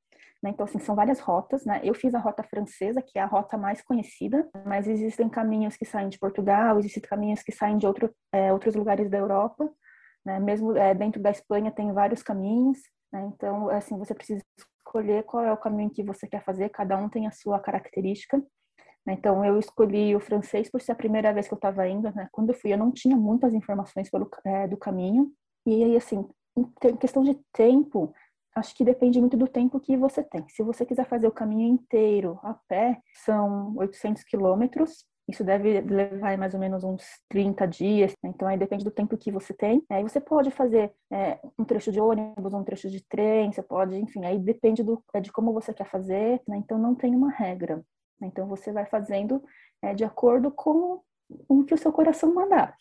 Né? 0.42 0.50
Então, 0.50 0.64
assim, 0.64 0.78
são 0.78 0.94
várias 0.94 1.20
rotas, 1.20 1.64
né? 1.64 1.80
Eu 1.84 1.94
fiz 1.94 2.14
a 2.14 2.18
rota 2.18 2.42
francesa, 2.42 3.02
que 3.02 3.18
é 3.18 3.22
a 3.22 3.26
rota 3.26 3.58
mais 3.58 3.82
conhecida, 3.82 4.48
mas 4.64 4.88
existem 4.88 5.28
caminhos 5.28 5.76
que 5.76 5.84
saem 5.84 6.08
de 6.08 6.18
Portugal, 6.18 6.78
existem 6.78 7.02
caminhos 7.02 7.42
que 7.42 7.52
saem 7.52 7.76
de 7.76 7.86
outro, 7.86 8.12
é, 8.32 8.52
outros 8.52 8.74
lugares 8.74 9.10
da 9.10 9.18
Europa, 9.18 9.70
né? 10.24 10.40
Mesmo 10.40 10.76
é, 10.76 10.94
dentro 10.94 11.20
da 11.22 11.30
Espanha 11.30 11.70
tem 11.70 11.92
vários 11.92 12.22
caminhos, 12.22 12.78
né? 13.12 13.30
Então, 13.34 13.68
assim, 13.68 13.98
você 13.98 14.14
precisa 14.14 14.42
escolher 14.90 15.22
qual 15.22 15.44
é 15.44 15.52
o 15.52 15.56
caminho 15.56 15.90
que 15.90 16.02
você 16.02 16.26
quer 16.26 16.42
fazer, 16.44 16.68
cada 16.70 16.96
um 16.96 17.08
tem 17.08 17.26
a 17.26 17.30
sua 17.30 17.60
característica. 17.60 18.38
Né? 19.06 19.14
Então, 19.14 19.44
eu 19.44 19.58
escolhi 19.58 20.14
o 20.16 20.20
francês 20.20 20.68
por 20.68 20.80
ser 20.80 20.92
a 20.92 20.96
primeira 20.96 21.32
vez 21.32 21.46
que 21.46 21.54
eu 21.54 21.56
estava 21.56 21.86
indo, 21.88 22.12
né? 22.14 22.28
Quando 22.32 22.50
eu 22.50 22.54
fui, 22.54 22.72
eu 22.72 22.78
não 22.78 22.90
tinha 22.90 23.16
muitas 23.16 23.54
informações 23.54 24.10
pelo, 24.10 24.28
é, 24.44 24.66
do 24.66 24.76
caminho, 24.76 25.32
e 25.64 25.84
aí, 25.84 25.96
assim, 25.96 26.28
em 26.56 26.96
questão 26.96 27.22
de 27.22 27.38
tempo, 27.52 28.12
acho 28.54 28.74
que 28.74 28.84
depende 28.84 29.20
muito 29.20 29.36
do 29.36 29.46
tempo 29.46 29.80
que 29.80 29.96
você 29.96 30.22
tem. 30.22 30.46
Se 30.48 30.62
você 30.62 30.84
quiser 30.84 31.06
fazer 31.06 31.28
o 31.28 31.32
caminho 31.32 31.68
inteiro 31.68 32.38
a 32.42 32.54
pé, 32.54 33.00
são 33.24 33.74
800 33.76 34.24
quilômetros. 34.24 35.04
Isso 35.30 35.44
deve 35.44 35.80
levar 35.80 36.36
mais 36.36 36.54
ou 36.54 36.60
menos 36.60 36.82
uns 36.84 37.04
30 37.28 37.66
dias. 37.66 38.12
Né? 38.22 38.30
Então, 38.30 38.48
aí 38.48 38.58
depende 38.58 38.84
do 38.84 38.90
tempo 38.90 39.16
que 39.16 39.30
você 39.30 39.54
tem. 39.54 39.82
Aí 39.88 40.02
você 40.02 40.20
pode 40.20 40.50
fazer 40.50 40.92
é, 41.10 41.38
um 41.58 41.64
trecho 41.64 41.92
de 41.92 42.00
ônibus, 42.00 42.52
um 42.52 42.64
trecho 42.64 42.90
de 42.90 43.02
trem, 43.06 43.52
você 43.52 43.62
pode, 43.62 43.96
enfim, 43.96 44.24
aí 44.24 44.38
depende 44.38 44.82
do, 44.82 45.02
é, 45.14 45.20
de 45.20 45.32
como 45.32 45.52
você 45.52 45.72
quer 45.72 45.86
fazer. 45.86 46.40
Né? 46.46 46.56
Então, 46.58 46.78
não 46.78 46.94
tem 46.94 47.14
uma 47.14 47.30
regra. 47.30 47.82
Então, 48.20 48.46
você 48.46 48.72
vai 48.72 48.86
fazendo 48.86 49.42
é, 49.82 49.94
de 49.94 50.04
acordo 50.04 50.50
com 50.50 51.00
o 51.48 51.64
que 51.64 51.74
o 51.74 51.78
seu 51.78 51.92
coração 51.92 52.34
mandar 52.34 52.74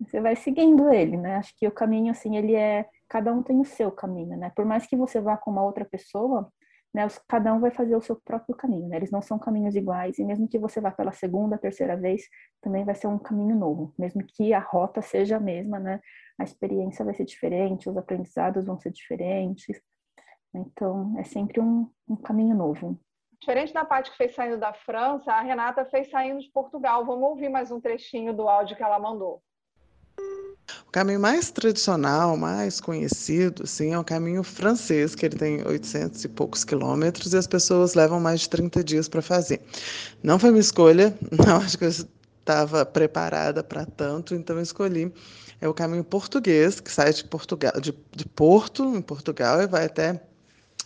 você 0.00 0.20
vai 0.20 0.36
seguindo 0.36 0.90
ele, 0.92 1.16
né? 1.16 1.36
Acho 1.36 1.54
que 1.56 1.66
o 1.66 1.72
caminho, 1.72 2.10
assim, 2.10 2.36
ele 2.36 2.54
é. 2.54 2.86
Cada 3.08 3.32
um 3.32 3.42
tem 3.42 3.58
o 3.58 3.64
seu 3.64 3.90
caminho, 3.90 4.36
né? 4.36 4.52
Por 4.54 4.64
mais 4.64 4.86
que 4.86 4.96
você 4.96 5.20
vá 5.20 5.36
com 5.36 5.50
uma 5.50 5.64
outra 5.64 5.84
pessoa, 5.84 6.52
né? 6.94 7.06
Cada 7.28 7.52
um 7.52 7.60
vai 7.60 7.70
fazer 7.70 7.96
o 7.96 8.00
seu 8.00 8.16
próprio 8.16 8.56
caminho, 8.56 8.88
né? 8.88 8.96
Eles 8.96 9.10
não 9.10 9.22
são 9.22 9.38
caminhos 9.38 9.76
iguais, 9.76 10.18
e 10.18 10.24
mesmo 10.24 10.48
que 10.48 10.58
você 10.58 10.80
vá 10.80 10.90
pela 10.90 11.12
segunda, 11.12 11.58
terceira 11.58 11.96
vez, 11.96 12.22
também 12.60 12.84
vai 12.84 12.94
ser 12.94 13.06
um 13.06 13.18
caminho 13.18 13.56
novo, 13.56 13.94
mesmo 13.98 14.22
que 14.24 14.52
a 14.52 14.60
rota 14.60 15.02
seja 15.02 15.36
a 15.36 15.40
mesma, 15.40 15.78
né? 15.78 16.00
A 16.38 16.44
experiência 16.44 17.04
vai 17.04 17.14
ser 17.14 17.24
diferente, 17.24 17.88
os 17.88 17.96
aprendizados 17.96 18.64
vão 18.64 18.78
ser 18.78 18.90
diferentes. 18.90 19.80
Então, 20.54 21.14
é 21.18 21.24
sempre 21.24 21.60
um, 21.60 21.90
um 22.08 22.16
caminho 22.16 22.56
novo. 22.56 22.98
Diferente 23.40 23.72
da 23.72 23.84
parte 23.84 24.10
que 24.10 24.16
fez 24.16 24.34
saindo 24.34 24.58
da 24.58 24.72
França, 24.72 25.32
a 25.32 25.40
Renata 25.40 25.84
fez 25.84 26.10
saindo 26.10 26.40
de 26.40 26.50
Portugal. 26.50 27.04
Vamos 27.04 27.28
ouvir 27.28 27.48
mais 27.48 27.70
um 27.70 27.80
trechinho 27.80 28.34
do 28.34 28.48
áudio 28.48 28.76
que 28.76 28.82
ela 28.82 28.98
mandou. 28.98 29.42
O 30.86 30.90
caminho 30.90 31.20
mais 31.20 31.50
tradicional, 31.50 32.36
mais 32.36 32.80
conhecido, 32.80 33.66
sim, 33.66 33.92
é 33.92 33.98
o 33.98 34.04
caminho 34.04 34.42
francês, 34.42 35.14
que 35.14 35.26
ele 35.26 35.36
tem 35.36 35.66
800 35.66 36.24
e 36.24 36.28
poucos 36.28 36.64
quilômetros 36.64 37.32
e 37.32 37.36
as 37.36 37.46
pessoas 37.46 37.94
levam 37.94 38.20
mais 38.20 38.40
de 38.40 38.50
30 38.50 38.82
dias 38.84 39.08
para 39.08 39.22
fazer. 39.22 39.60
Não 40.22 40.38
foi 40.38 40.50
minha 40.50 40.60
escolha, 40.60 41.16
não 41.46 41.56
acho 41.56 41.78
que 41.78 41.84
eu 41.84 41.88
estava 41.88 42.84
preparada 42.86 43.62
para 43.62 43.84
tanto, 43.84 44.34
então 44.34 44.56
eu 44.56 44.62
escolhi 44.62 45.12
é 45.60 45.68
o 45.68 45.74
caminho 45.74 46.04
português, 46.04 46.80
que 46.80 46.90
sai 46.90 47.12
de 47.12 47.24
Portugal, 47.24 47.72
de, 47.80 47.92
de 48.14 48.24
Porto, 48.24 48.94
em 48.96 49.02
Portugal, 49.02 49.60
e 49.60 49.66
vai 49.66 49.86
até 49.86 50.20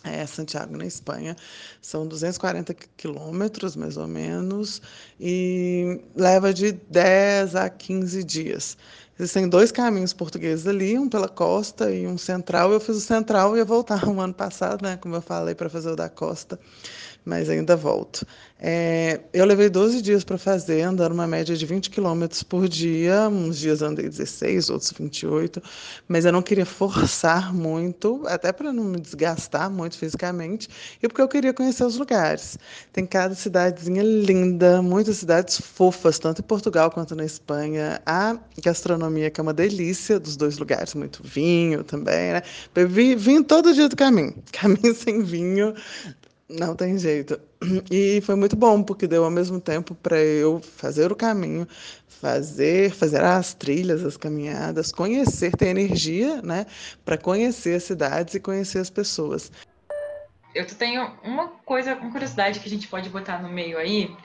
é, 0.03 0.25
Santiago, 0.25 0.75
na 0.77 0.85
Espanha. 0.85 1.35
São 1.81 2.07
240 2.07 2.73
quilômetros, 2.97 3.75
mais 3.75 3.97
ou 3.97 4.07
menos, 4.07 4.81
e 5.19 6.01
leva 6.15 6.53
de 6.53 6.73
10 6.73 7.55
a 7.55 7.69
15 7.69 8.23
dias. 8.23 8.77
Existem 9.17 9.47
dois 9.47 9.71
caminhos 9.71 10.11
portugueses 10.11 10.65
ali, 10.65 10.97
um 10.97 11.07
pela 11.07 11.29
costa 11.29 11.91
e 11.91 12.07
um 12.07 12.17
central. 12.17 12.71
Eu 12.73 12.79
fiz 12.79 12.97
o 12.97 13.01
central 13.01 13.55
e 13.55 13.59
ia 13.59 13.65
voltar 13.65 14.05
um 14.09 14.19
ano 14.19 14.33
passado, 14.33 14.81
né, 14.83 14.97
como 14.97 15.15
eu 15.15 15.21
falei, 15.21 15.55
para 15.55 15.69
fazer 15.69 15.91
o 15.91 15.95
da 15.95 16.09
costa 16.09 16.59
mas 17.25 17.49
ainda 17.49 17.75
volto. 17.75 18.25
É, 18.65 19.19
eu 19.33 19.43
levei 19.43 19.69
12 19.69 20.01
dias 20.01 20.23
para 20.23 20.37
fazer, 20.37 20.83
andando 20.83 21.11
uma 21.11 21.27
média 21.27 21.53
de 21.53 21.65
20 21.65 21.89
quilômetros 21.89 22.43
por 22.43 22.69
dia. 22.69 23.27
Uns 23.27 23.57
dias 23.57 23.81
andei 23.81 24.07
16, 24.07 24.69
outros 24.69 24.93
28, 24.97 25.61
mas 26.07 26.23
eu 26.23 26.31
não 26.31 26.41
queria 26.41 26.65
forçar 26.65 27.53
muito, 27.53 28.23
até 28.25 28.53
para 28.53 28.71
não 28.71 28.85
me 28.85 29.01
desgastar 29.01 29.69
muito 29.69 29.97
fisicamente, 29.97 30.69
e 31.01 31.07
porque 31.09 31.21
eu 31.21 31.27
queria 31.27 31.53
conhecer 31.53 31.83
os 31.83 31.97
lugares. 31.97 32.57
Tem 32.93 33.05
cada 33.05 33.35
cidadezinha 33.35 34.01
linda, 34.01 34.81
muitas 34.81 35.17
cidades 35.17 35.59
fofas, 35.59 36.17
tanto 36.17 36.39
em 36.39 36.45
Portugal 36.45 36.89
quanto 36.89 37.15
na 37.15 37.25
Espanha. 37.25 38.01
A 38.05 38.37
gastronomia, 38.63 39.29
que 39.29 39.41
é 39.41 39.43
uma 39.43 39.53
delícia 39.53 40.17
dos 40.17 40.37
dois 40.37 40.57
lugares, 40.57 40.93
muito 40.93 41.21
vinho 41.21 41.83
também, 41.83 42.31
né? 42.31 42.41
Bebi 42.73 43.13
vinho 43.15 43.43
todo 43.43 43.73
dia 43.73 43.89
do 43.89 43.95
caminho. 43.97 44.33
Caminho 44.53 44.95
sem 44.95 45.21
vinho 45.21 45.73
não 46.49 46.75
tem 46.75 46.97
jeito. 46.97 47.39
E 47.89 48.21
foi 48.21 48.35
muito 48.35 48.55
bom, 48.55 48.83
porque 48.83 49.07
deu 49.07 49.23
ao 49.23 49.31
mesmo 49.31 49.59
tempo 49.59 49.95
para 49.95 50.19
eu 50.19 50.59
fazer 50.59 51.11
o 51.11 51.15
caminho, 51.15 51.67
fazer, 52.07 52.91
fazer 52.91 53.23
as 53.23 53.53
trilhas, 53.53 54.03
as 54.03 54.17
caminhadas, 54.17 54.91
conhecer, 54.91 55.55
ter 55.55 55.67
energia, 55.67 56.41
né, 56.41 56.65
para 57.03 57.17
conhecer 57.17 57.75
as 57.75 57.83
cidades 57.83 58.35
e 58.35 58.39
conhecer 58.39 58.79
as 58.79 58.89
pessoas. 58.89 59.51
Eu 60.53 60.65
tenho 60.67 61.11
uma 61.23 61.47
coisa, 61.47 61.95
uma 61.95 62.11
curiosidade 62.11 62.59
que 62.59 62.67
a 62.67 62.69
gente 62.69 62.87
pode 62.87 63.09
botar 63.09 63.41
no 63.41 63.49
meio 63.49 63.77
aí, 63.77 64.15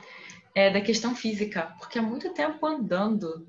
é 0.55 0.71
da 0.71 0.81
questão 0.81 1.15
física, 1.15 1.75
porque 1.79 1.99
há 1.99 2.03
muito 2.03 2.35
tempo 2.35 2.67
andando. 2.67 3.47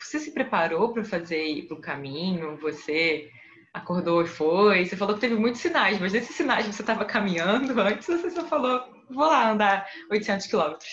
Você 0.00 0.18
se 0.18 0.32
preparou 0.32 0.92
para 0.92 1.04
fazer 1.04 1.68
o 1.70 1.76
caminho? 1.76 2.56
Você 2.56 3.30
acordou 3.72 4.22
e 4.22 4.26
foi. 4.26 4.84
Você 4.84 4.96
falou 4.96 5.14
que 5.14 5.20
teve 5.20 5.36
muitos 5.36 5.60
sinais, 5.60 5.98
mas 5.98 6.12
desses 6.12 6.34
sinais 6.34 6.66
você 6.66 6.82
estava 6.82 7.04
caminhando 7.04 7.78
antes, 7.80 8.06
você 8.06 8.30
só 8.30 8.44
falou, 8.44 8.82
vou 9.08 9.26
lá 9.26 9.50
andar 9.50 9.86
800 10.10 10.46
quilômetros. 10.46 10.88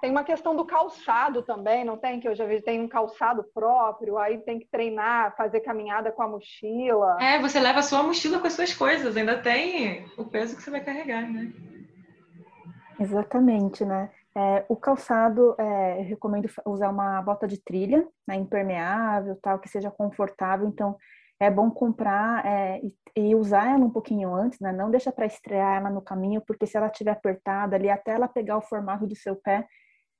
Tem 0.00 0.10
uma 0.10 0.24
questão 0.24 0.54
do 0.54 0.64
calçado 0.64 1.42
também, 1.42 1.84
não 1.84 1.96
tem? 1.96 2.20
Que 2.20 2.28
eu 2.28 2.34
já 2.34 2.44
vi, 2.44 2.60
tem 2.60 2.80
um 2.80 2.88
calçado 2.88 3.42
próprio, 3.54 4.18
aí 4.18 4.38
tem 4.38 4.58
que 4.58 4.68
treinar, 4.70 5.34
fazer 5.36 5.60
caminhada 5.60 6.12
com 6.12 6.22
a 6.22 6.28
mochila. 6.28 7.16
É, 7.20 7.40
você 7.40 7.58
leva 7.58 7.78
a 7.78 7.82
sua 7.82 8.02
mochila 8.02 8.38
com 8.38 8.46
as 8.46 8.52
suas 8.52 8.74
coisas, 8.74 9.16
ainda 9.16 9.38
tem 9.40 10.06
o 10.18 10.24
peso 10.24 10.54
que 10.54 10.62
você 10.62 10.70
vai 10.70 10.84
carregar, 10.84 11.22
né? 11.22 11.50
Exatamente, 13.00 13.84
né? 13.84 14.10
É, 14.34 14.66
o 14.68 14.76
calçado, 14.76 15.54
é, 15.58 16.00
eu 16.00 16.04
recomendo 16.04 16.46
usar 16.66 16.90
uma 16.90 17.22
bota 17.22 17.48
de 17.48 17.58
trilha, 17.58 18.06
né, 18.28 18.36
impermeável, 18.36 19.38
tal, 19.40 19.58
que 19.58 19.68
seja 19.68 19.90
confortável. 19.90 20.68
Então, 20.68 20.94
é 21.40 21.50
bom 21.50 21.70
comprar 21.70 22.44
é, 22.46 22.80
e, 23.16 23.34
usar 23.34 23.74
ela 23.74 23.84
um 23.84 23.90
pouquinho 23.90 24.34
antes, 24.34 24.58
né? 24.60 24.72
Não 24.72 24.90
deixa 24.90 25.12
para 25.12 25.26
estrear 25.26 25.78
ela 25.78 25.90
no 25.90 26.02
caminho, 26.02 26.42
porque 26.46 26.66
se 26.66 26.76
ela 26.76 26.86
estiver 26.88 27.12
apertada 27.12 27.76
ali, 27.76 27.90
até 27.90 28.12
ela 28.12 28.28
pegar 28.28 28.56
o 28.58 28.62
formato 28.62 29.06
do 29.06 29.16
seu 29.16 29.36
pé, 29.36 29.66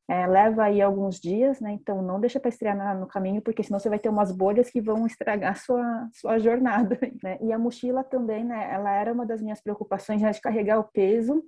é, 0.09 0.27
leva 0.27 0.65
aí 0.65 0.81
alguns 0.81 1.19
dias, 1.21 1.61
né? 1.61 1.73
Então, 1.73 2.01
não 2.03 2.21
deixa 2.21 2.39
para 2.39 2.49
estrear 2.49 2.77
na, 2.77 2.95
no 2.95 3.07
caminho, 3.07 3.43
porque 3.43 3.63
senão 3.63 3.79
você 3.79 3.89
vai 3.89 3.99
ter 3.99 4.09
umas 4.09 4.31
bolhas 4.31 4.71
que 4.71 4.81
vão 4.81 5.07
estragar 5.07 5.57
sua 5.61 6.09
sua 6.13 6.39
jornada, 6.39 6.99
né? 7.23 7.39
E 7.41 7.53
a 7.53 7.59
mochila 7.59 8.05
também, 8.05 8.45
né? 8.45 8.69
Ela 8.73 8.93
era 8.93 9.13
uma 9.13 9.27
das 9.27 9.43
minhas 9.43 9.61
preocupações, 9.61 10.21
já 10.21 10.31
de 10.31 10.41
carregar 10.41 10.79
o 10.79 10.85
peso 10.85 11.45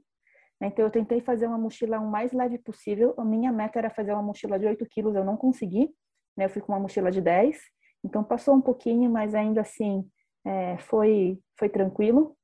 então, 0.60 0.84
eu 0.84 0.90
tentei 0.90 1.20
fazer 1.20 1.46
uma 1.46 1.58
mochila 1.58 2.00
o 2.00 2.10
mais 2.10 2.32
leve 2.32 2.58
possível. 2.58 3.14
A 3.16 3.24
minha 3.24 3.52
meta 3.52 3.78
era 3.78 3.90
fazer 3.90 4.12
uma 4.12 4.22
mochila 4.22 4.58
de 4.58 4.66
8 4.66 4.84
quilos, 4.86 5.14
eu 5.14 5.24
não 5.24 5.36
consegui. 5.36 5.88
Né? 6.36 6.46
Eu 6.46 6.50
fui 6.50 6.60
com 6.60 6.72
uma 6.72 6.80
mochila 6.80 7.10
de 7.10 7.20
10. 7.20 7.56
Então, 8.04 8.22
passou 8.24 8.54
um 8.54 8.60
pouquinho, 8.60 9.10
mas 9.10 9.34
ainda 9.34 9.60
assim 9.60 10.08
é, 10.44 10.78
foi, 10.78 11.40
foi 11.58 11.68
tranquilo. 11.68 12.36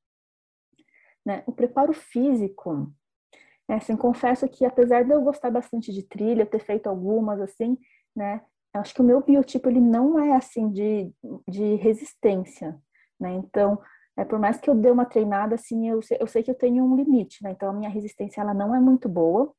Né? 1.24 1.42
O 1.46 1.52
preparo 1.52 1.92
físico, 1.92 2.92
é, 3.68 3.74
assim, 3.74 3.96
confesso 3.96 4.48
que 4.48 4.64
apesar 4.64 5.04
de 5.04 5.12
eu 5.12 5.22
gostar 5.22 5.50
bastante 5.50 5.92
de 5.92 6.02
trilha, 6.02 6.44
ter 6.44 6.60
feito 6.60 6.86
algumas, 6.86 7.40
assim, 7.40 7.78
né? 8.14 8.42
Acho 8.74 8.92
que 8.92 9.00
o 9.00 9.04
meu 9.04 9.22
biotipo, 9.22 9.68
ele 9.68 9.80
não 9.80 10.18
é, 10.18 10.34
assim, 10.34 10.70
de, 10.70 11.12
de 11.48 11.76
resistência, 11.76 12.76
né? 13.18 13.32
Então, 13.34 13.80
é, 14.16 14.24
por 14.24 14.38
mais 14.38 14.58
que 14.60 14.68
eu 14.68 14.74
dê 14.74 14.90
uma 14.90 15.06
treinada, 15.06 15.54
assim, 15.54 15.88
eu, 15.88 16.00
eu 16.20 16.26
sei 16.26 16.42
que 16.42 16.50
eu 16.50 16.54
tenho 16.54 16.84
um 16.84 16.96
limite, 16.96 17.42
né? 17.42 17.52
Então, 17.52 17.70
a 17.70 17.72
minha 17.72 17.88
resistência, 17.88 18.40
ela 18.40 18.52
não 18.52 18.74
é 18.74 18.80
muito 18.80 19.08
boa. 19.08 19.54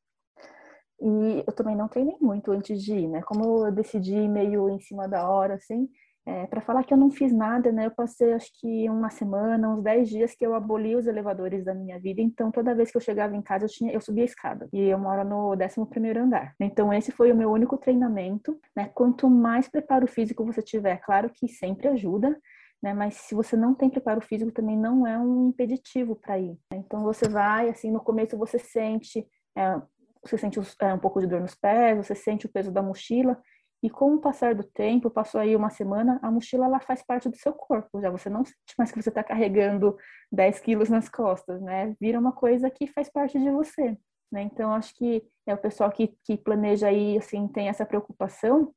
E 1.01 1.43
eu 1.45 1.53
também 1.53 1.75
não 1.75 1.87
treinei 1.87 2.17
muito 2.21 2.51
antes 2.51 2.81
de 2.81 2.93
ir, 2.93 3.07
né? 3.07 3.21
Como 3.21 3.65
eu 3.67 3.71
decidi 3.71 4.27
meio 4.27 4.69
em 4.69 4.79
cima 4.79 5.07
da 5.07 5.29
hora, 5.29 5.55
assim, 5.55 5.89
é, 6.27 6.47
para 6.47 6.59
falar 6.59 6.83
que 6.83 6.91
eu 6.91 6.97
não 6.97 7.11
fiz 7.11 7.31
nada, 7.31 7.71
né? 7.71 7.85
Eu 7.85 7.91
passei 7.91 8.33
acho 8.33 8.49
que 8.59 8.89
uma 8.89 9.11
semana, 9.11 9.69
uns 9.69 9.83
10 9.83 10.09
dias 10.09 10.35
que 10.35 10.45
eu 10.45 10.55
aboli 10.55 10.95
os 10.95 11.05
elevadores 11.05 11.63
da 11.63 11.73
minha 11.73 11.99
vida. 11.99 12.19
Então, 12.19 12.49
toda 12.51 12.73
vez 12.73 12.89
que 12.89 12.97
eu 12.97 13.01
chegava 13.01 13.35
em 13.35 13.41
casa, 13.41 13.65
eu, 13.65 13.69
tinha, 13.69 13.91
eu 13.91 14.01
subia 14.01 14.23
a 14.23 14.25
escada. 14.25 14.67
E 14.73 14.81
eu 14.81 14.97
moro 14.97 15.23
no 15.23 15.51
11 15.51 16.17
andar. 16.17 16.55
Então, 16.59 16.91
esse 16.91 17.11
foi 17.11 17.31
o 17.31 17.35
meu 17.35 17.51
único 17.51 17.77
treinamento, 17.77 18.59
né? 18.75 18.89
Quanto 18.95 19.29
mais 19.29 19.69
preparo 19.69 20.07
físico 20.07 20.43
você 20.43 20.63
tiver, 20.63 20.97
claro 20.97 21.29
que 21.29 21.47
sempre 21.47 21.89
ajuda, 21.89 22.35
né? 22.81 22.91
Mas 22.93 23.15
se 23.15 23.35
você 23.35 23.55
não 23.55 23.75
tem 23.75 23.89
preparo 23.89 24.21
físico, 24.21 24.51
também 24.51 24.77
não 24.77 25.05
é 25.05 25.19
um 25.19 25.49
impeditivo 25.49 26.15
para 26.15 26.39
ir. 26.39 26.57
Né? 26.71 26.77
Então 26.77 27.03
você 27.03 27.27
vai, 27.27 27.69
assim, 27.69 27.91
no 27.91 27.99
começo 27.99 28.37
você 28.37 28.57
sente, 28.57 29.27
é, 29.57 29.81
você 30.29 30.37
sente 30.37 30.59
é, 30.59 30.93
um 30.93 30.99
pouco 30.99 31.19
de 31.19 31.27
dor 31.27 31.41
nos 31.41 31.55
pés, 31.55 31.97
você 31.97 32.15
sente 32.15 32.45
o 32.45 32.49
peso 32.49 32.71
da 32.71 32.81
mochila, 32.81 33.41
e 33.83 33.89
com 33.89 34.15
o 34.15 34.19
passar 34.19 34.55
do 34.55 34.63
tempo, 34.63 35.11
passou 35.11 35.39
aí 35.39 35.55
uma 35.55 35.69
semana, 35.69 36.19
a 36.23 36.31
mochila 36.31 36.65
ela 36.65 36.79
faz 36.79 37.03
parte 37.03 37.29
do 37.29 37.37
seu 37.37 37.53
corpo. 37.53 38.01
Já 38.01 38.09
você 38.09 38.29
não 38.29 38.43
sente 38.43 38.73
mais 38.77 38.91
que 38.91 38.99
você 39.01 39.09
está 39.09 39.23
carregando 39.23 39.95
10 40.31 40.59
quilos 40.61 40.89
nas 40.89 41.07
costas, 41.07 41.61
né? 41.61 41.95
Vira 41.99 42.19
uma 42.19 42.31
coisa 42.31 42.69
que 42.69 42.87
faz 42.87 43.09
parte 43.11 43.37
de 43.37 43.51
você. 43.51 43.95
Né? 44.31 44.41
Então, 44.41 44.73
acho 44.73 44.95
que 44.95 45.23
é 45.45 45.53
o 45.53 45.57
pessoal 45.57 45.91
que, 45.91 46.15
que 46.23 46.35
planeja 46.35 46.87
aí, 46.87 47.17
assim, 47.17 47.47
tem 47.47 47.67
essa 47.69 47.85
preocupação. 47.85 48.73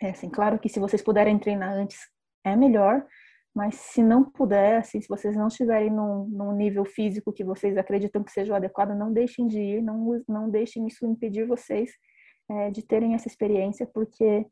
É 0.00 0.10
assim, 0.10 0.28
claro 0.28 0.58
que 0.58 0.68
se 0.68 0.80
vocês 0.80 1.02
puderem 1.02 1.38
treinar 1.38 1.72
antes, 1.74 2.00
é 2.44 2.56
melhor, 2.56 3.06
mas 3.54 3.74
se 3.74 4.02
não 4.02 4.24
puder, 4.24 4.78
assim, 4.78 5.00
se 5.00 5.08
vocês 5.08 5.36
não 5.36 5.48
estiverem 5.48 5.90
num, 5.90 6.26
num, 6.26 6.52
nível 6.52 6.84
físico 6.84 7.32
que 7.32 7.44
vocês 7.44 7.76
acreditam 7.76 8.24
que 8.24 8.32
seja 8.32 8.52
o 8.52 8.56
adequado, 8.56 8.94
não 8.94 9.12
deixem 9.12 9.46
de 9.46 9.60
ir, 9.60 9.82
não, 9.82 10.22
não 10.26 10.48
deixem 10.48 10.86
isso 10.86 11.06
impedir 11.06 11.46
vocês 11.46 11.90
é, 12.50 12.70
de 12.70 12.82
terem 12.82 13.14
essa 13.14 13.28
experiência, 13.28 13.86
porque 13.86 14.46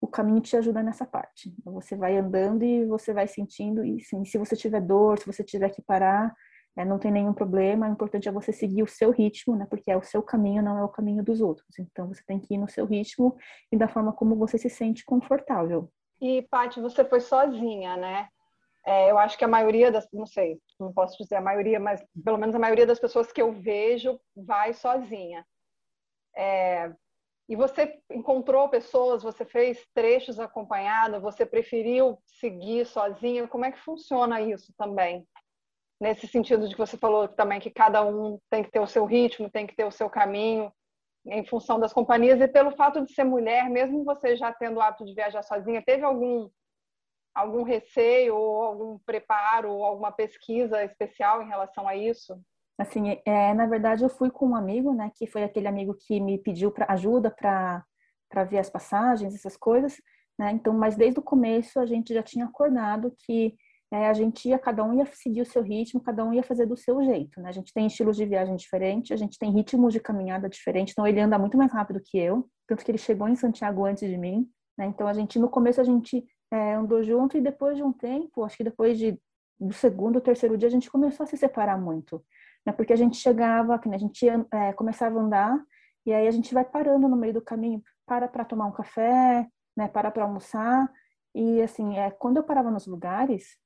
o 0.00 0.06
caminho 0.06 0.40
te 0.40 0.56
ajuda 0.56 0.82
nessa 0.82 1.04
parte. 1.04 1.52
Então, 1.58 1.72
você 1.72 1.96
vai 1.96 2.16
andando 2.16 2.62
e 2.62 2.84
você 2.84 3.12
vai 3.12 3.26
sentindo, 3.26 3.84
e 3.84 4.00
sim, 4.00 4.24
se 4.24 4.38
você 4.38 4.54
tiver 4.54 4.80
dor, 4.80 5.18
se 5.18 5.26
você 5.26 5.42
tiver 5.42 5.70
que 5.70 5.82
parar, 5.82 6.32
é, 6.76 6.84
não 6.84 6.98
tem 6.98 7.10
nenhum 7.10 7.32
problema, 7.32 7.88
o 7.88 7.92
importante 7.92 8.28
é 8.28 8.32
você 8.32 8.52
seguir 8.52 8.82
o 8.82 8.86
seu 8.86 9.10
ritmo, 9.10 9.56
né, 9.56 9.66
porque 9.68 9.90
é 9.90 9.96
o 9.96 10.02
seu 10.02 10.22
caminho, 10.22 10.62
não 10.62 10.78
é 10.78 10.84
o 10.84 10.88
caminho 10.88 11.24
dos 11.24 11.40
outros. 11.40 11.78
Então, 11.80 12.06
você 12.06 12.22
tem 12.24 12.38
que 12.38 12.54
ir 12.54 12.58
no 12.58 12.68
seu 12.68 12.86
ritmo 12.86 13.34
e 13.72 13.76
da 13.76 13.88
forma 13.88 14.12
como 14.12 14.36
você 14.36 14.56
se 14.56 14.68
sente 14.68 15.04
confortável. 15.04 15.90
E, 16.20 16.42
Paty, 16.42 16.80
você 16.80 17.04
foi 17.04 17.20
sozinha, 17.20 17.96
né? 17.96 18.28
É, 18.86 19.10
eu 19.10 19.18
acho 19.18 19.36
que 19.36 19.44
a 19.44 19.48
maioria 19.48 19.90
das, 19.90 20.08
não 20.12 20.26
sei, 20.26 20.60
não 20.78 20.92
posso 20.92 21.18
dizer 21.18 21.34
a 21.34 21.40
maioria, 21.40 21.80
mas 21.80 22.04
pelo 22.24 22.38
menos 22.38 22.54
a 22.54 22.58
maioria 22.58 22.86
das 22.86 23.00
pessoas 23.00 23.32
que 23.32 23.42
eu 23.42 23.52
vejo 23.52 24.18
vai 24.36 24.72
sozinha. 24.72 25.44
É, 26.36 26.92
e 27.48 27.56
você 27.56 28.00
encontrou 28.10 28.68
pessoas, 28.68 29.24
você 29.24 29.44
fez 29.44 29.84
trechos 29.92 30.38
acompanhada, 30.38 31.18
você 31.18 31.44
preferiu 31.44 32.18
seguir 32.26 32.86
sozinha? 32.86 33.48
Como 33.48 33.64
é 33.64 33.72
que 33.72 33.80
funciona 33.80 34.40
isso 34.40 34.72
também? 34.76 35.26
Nesse 36.00 36.28
sentido 36.28 36.68
de 36.68 36.74
que 36.74 36.80
você 36.80 36.96
falou 36.96 37.26
também 37.26 37.58
que 37.58 37.70
cada 37.70 38.04
um 38.04 38.38
tem 38.50 38.62
que 38.62 38.70
ter 38.70 38.80
o 38.80 38.86
seu 38.86 39.04
ritmo, 39.04 39.50
tem 39.50 39.66
que 39.66 39.74
ter 39.74 39.84
o 39.84 39.92
seu 39.92 40.08
caminho 40.08 40.72
em 41.26 41.44
função 41.44 41.80
das 41.80 41.92
companhias 41.92 42.40
e 42.40 42.46
pelo 42.46 42.70
fato 42.72 43.04
de 43.04 43.12
ser 43.12 43.24
mulher, 43.24 43.68
mesmo 43.68 44.04
você 44.04 44.36
já 44.36 44.52
tendo 44.52 44.76
o 44.76 44.80
hábito 44.80 45.04
de 45.04 45.14
viajar 45.14 45.42
sozinha, 45.42 45.82
teve 45.82 46.04
algum 46.04 46.48
algum 47.36 47.62
receio 47.62 48.34
ou 48.34 48.62
algum 48.62 48.98
preparo 49.04 49.70
ou 49.70 49.84
alguma 49.84 50.10
pesquisa 50.10 50.82
especial 50.82 51.42
em 51.42 51.48
relação 51.48 51.86
a 51.86 51.94
isso? 51.94 52.40
Assim, 52.78 53.20
é, 53.24 53.54
na 53.54 53.66
verdade 53.66 54.02
eu 54.02 54.08
fui 54.08 54.30
com 54.30 54.48
um 54.48 54.56
amigo, 54.56 54.94
né, 54.94 55.10
que 55.14 55.26
foi 55.26 55.44
aquele 55.44 55.68
amigo 55.68 55.94
que 55.94 56.20
me 56.20 56.38
pediu 56.38 56.70
para 56.70 56.92
ajuda 56.92 57.30
para 57.30 58.44
ver 58.44 58.58
as 58.58 58.70
passagens, 58.70 59.34
essas 59.34 59.56
coisas, 59.56 60.00
né? 60.38 60.52
Então, 60.52 60.74
mas 60.74 60.96
desde 60.96 61.20
o 61.20 61.22
começo 61.22 61.78
a 61.78 61.86
gente 61.86 62.12
já 62.12 62.22
tinha 62.22 62.44
acordado 62.44 63.14
que 63.24 63.54
é, 63.92 64.08
a 64.08 64.12
gente 64.12 64.48
ia, 64.48 64.58
cada 64.58 64.82
um 64.84 64.94
ia 64.94 65.06
seguir 65.06 65.42
o 65.42 65.46
seu 65.46 65.62
ritmo, 65.62 66.00
cada 66.00 66.24
um 66.24 66.34
ia 66.34 66.42
fazer 66.42 66.66
do 66.66 66.76
seu 66.76 67.02
jeito, 67.02 67.40
né? 67.40 67.48
A 67.48 67.52
gente 67.52 67.72
tem 67.72 67.86
estilos 67.86 68.16
de 68.16 68.26
viagem 68.26 68.56
diferentes, 68.56 69.12
a 69.12 69.16
gente 69.16 69.38
tem 69.38 69.50
ritmos 69.52 69.92
de 69.92 70.00
caminhada 70.00 70.48
diferentes, 70.48 70.92
então 70.92 71.06
ele 71.06 71.20
anda 71.20 71.38
muito 71.38 71.56
mais 71.56 71.72
rápido 71.72 72.02
que 72.04 72.18
eu, 72.18 72.46
tanto 72.66 72.84
que 72.84 72.90
ele 72.90 72.98
chegou 72.98 73.28
em 73.28 73.36
Santiago 73.36 73.84
antes 73.84 74.08
de 74.08 74.18
mim, 74.18 74.46
né? 74.76 74.86
Então 74.86 75.06
a 75.06 75.12
gente, 75.14 75.38
no 75.38 75.48
começo 75.48 75.80
a 75.80 75.84
gente 75.84 76.26
é, 76.50 76.74
andou 76.74 77.02
junto 77.02 77.36
e 77.36 77.40
depois 77.40 77.76
de 77.76 77.82
um 77.82 77.92
tempo, 77.92 78.44
acho 78.44 78.56
que 78.56 78.64
depois 78.64 78.98
de, 78.98 79.18
do 79.58 79.72
segundo 79.72 80.20
terceiro 80.20 80.56
dia, 80.56 80.68
a 80.68 80.70
gente 80.70 80.90
começou 80.90 81.24
a 81.24 81.26
se 81.26 81.36
separar 81.36 81.78
muito. 81.78 82.24
Né? 82.64 82.72
Porque 82.72 82.92
a 82.92 82.96
gente 82.96 83.16
chegava, 83.16 83.80
a 83.80 83.98
gente 83.98 84.28
é, 84.28 84.72
começava 84.72 85.18
a 85.18 85.22
andar 85.22 85.64
e 86.04 86.12
aí 86.12 86.26
a 86.26 86.30
gente 86.30 86.54
vai 86.54 86.64
parando 86.64 87.08
no 87.08 87.16
meio 87.16 87.34
do 87.34 87.40
caminho, 87.40 87.82
para 88.06 88.28
para 88.28 88.44
tomar 88.44 88.66
um 88.66 88.72
café, 88.72 89.48
né? 89.76 89.88
para 89.88 90.10
para 90.10 90.24
almoçar. 90.24 90.90
E 91.34 91.60
assim, 91.62 91.98
é, 91.98 92.10
quando 92.10 92.38
eu 92.38 92.44
parava 92.44 92.70
nos 92.70 92.86
lugares, 92.86 93.56